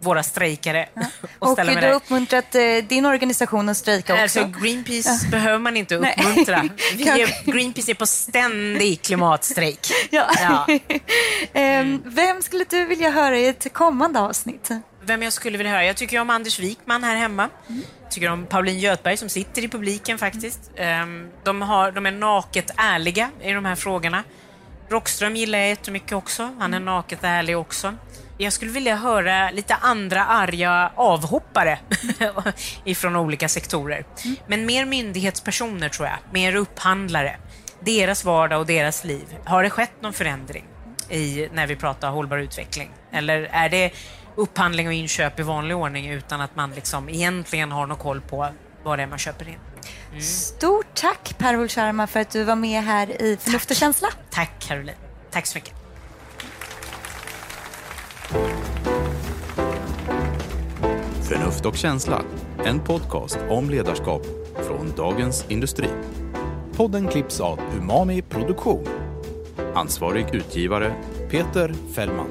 våra 0.00 0.22
strejkare 0.22 0.88
och, 0.94 1.48
Och 1.48 1.52
ställa 1.52 1.72
mig 1.72 1.80
du 1.82 1.86
har 1.88 1.94
uppmuntrat 1.94 2.54
eh, 2.54 2.62
din 2.88 3.06
organisation 3.06 3.68
att 3.68 3.76
strejka 3.76 4.12
också. 4.12 4.22
Alltså, 4.40 4.60
Greenpeace 4.62 5.28
behöver 5.30 5.58
man 5.58 5.76
inte 5.76 5.94
uppmuntra. 5.96 6.62
Vi 6.96 7.08
är, 7.08 7.52
Greenpeace 7.52 7.90
är 7.92 7.94
på 7.94 8.06
ständig 8.06 9.02
klimatstrejk. 9.02 9.80
Ja. 10.10 10.26
Ja. 10.40 10.66
Ehm, 11.52 12.02
Vem 12.04 12.42
skulle 12.42 12.64
du 12.70 12.84
vilja 12.84 13.10
höra 13.10 13.38
i 13.38 13.48
ett 13.48 13.72
kommande 13.72 14.20
avsnitt? 14.20 14.70
Vem 15.02 15.22
jag 15.22 15.32
skulle 15.32 15.58
vilja 15.58 15.72
höra? 15.72 15.84
Jag 15.84 15.96
tycker 15.96 16.20
om 16.20 16.30
Anders 16.30 16.58
Wikman 16.60 17.04
här 17.04 17.16
hemma. 17.16 17.48
tycker 18.10 18.30
om 18.30 18.46
Pauline 18.46 18.78
Göthberg 18.78 19.16
som 19.16 19.28
sitter 19.28 19.64
i 19.64 19.68
publiken 19.68 20.18
faktiskt. 20.18 20.60
Ehm, 20.76 21.28
De, 21.44 21.62
har, 21.62 21.92
de 21.92 22.06
är 22.06 22.10
naket 22.10 22.70
ärliga 22.76 23.30
i 23.42 23.52
de 23.52 23.64
här 23.64 23.74
frågorna. 23.74 24.22
Rockström 24.90 25.36
gillar 25.36 25.58
jag 25.58 25.68
jättemycket 25.68 26.12
också. 26.12 26.50
Han 26.58 26.74
är 26.74 26.80
naket 26.80 27.18
ärlig 27.22 27.58
också. 27.58 27.94
Jag 28.40 28.52
skulle 28.52 28.70
vilja 28.70 28.96
höra 28.96 29.50
lite 29.50 29.74
andra 29.74 30.24
arga 30.24 30.92
avhoppare 30.94 31.78
ifrån 32.84 33.16
olika 33.16 33.48
sektorer. 33.48 34.04
Men 34.46 34.66
mer 34.66 34.84
myndighetspersoner 34.86 35.88
tror 35.88 36.08
jag. 36.08 36.18
Mer 36.32 36.54
upphandlare. 36.54 37.36
Deras 37.80 38.24
vardag 38.24 38.60
och 38.60 38.66
deras 38.66 39.04
liv. 39.04 39.36
Har 39.44 39.62
det 39.62 39.70
skett 39.70 39.92
någon 40.00 40.12
förändring 40.12 40.64
i, 41.10 41.48
när 41.52 41.66
vi 41.66 41.76
pratar 41.76 42.10
hållbar 42.10 42.38
utveckling? 42.38 42.90
Eller 43.12 43.42
är 43.52 43.68
det 43.68 43.92
upphandling 44.36 44.86
och 44.86 44.92
inköp 44.92 45.40
i 45.40 45.42
vanlig 45.42 45.76
ordning 45.76 46.10
utan 46.10 46.40
att 46.40 46.56
man 46.56 46.70
liksom 46.70 47.08
egentligen 47.08 47.72
har 47.72 47.86
någon 47.86 47.98
koll 47.98 48.20
på 48.20 48.48
vad 48.82 48.98
det 48.98 49.02
är 49.02 49.06
man 49.06 49.18
köper 49.18 49.48
in? 49.48 50.20
Stort 50.20 50.94
tack 50.94 51.38
Per 51.38 51.68
Sharma 51.68 52.06
för 52.06 52.20
att 52.20 52.30
du 52.30 52.44
var 52.44 52.56
med 52.56 52.82
här 52.82 53.22
i 53.22 53.36
Förnuft 53.40 53.70
och 53.70 53.76
känsla. 53.76 54.08
Tack 54.30 54.50
Caroline. 54.58 54.96
Tack 55.30 55.46
så 55.46 55.58
mycket. 55.58 55.77
Förnuft 61.22 61.66
och 61.66 61.76
känsla, 61.76 62.22
en 62.64 62.80
podcast 62.80 63.38
om 63.50 63.70
ledarskap 63.70 64.22
från 64.54 64.92
Dagens 64.96 65.44
Industri. 65.48 65.88
Podden 66.76 67.08
klipps 67.08 67.40
av 67.40 67.60
Umami 67.78 68.22
Produktion. 68.22 68.86
Ansvarig 69.74 70.26
utgivare 70.34 70.94
Peter 71.30 71.74
Fällman. 71.94 72.30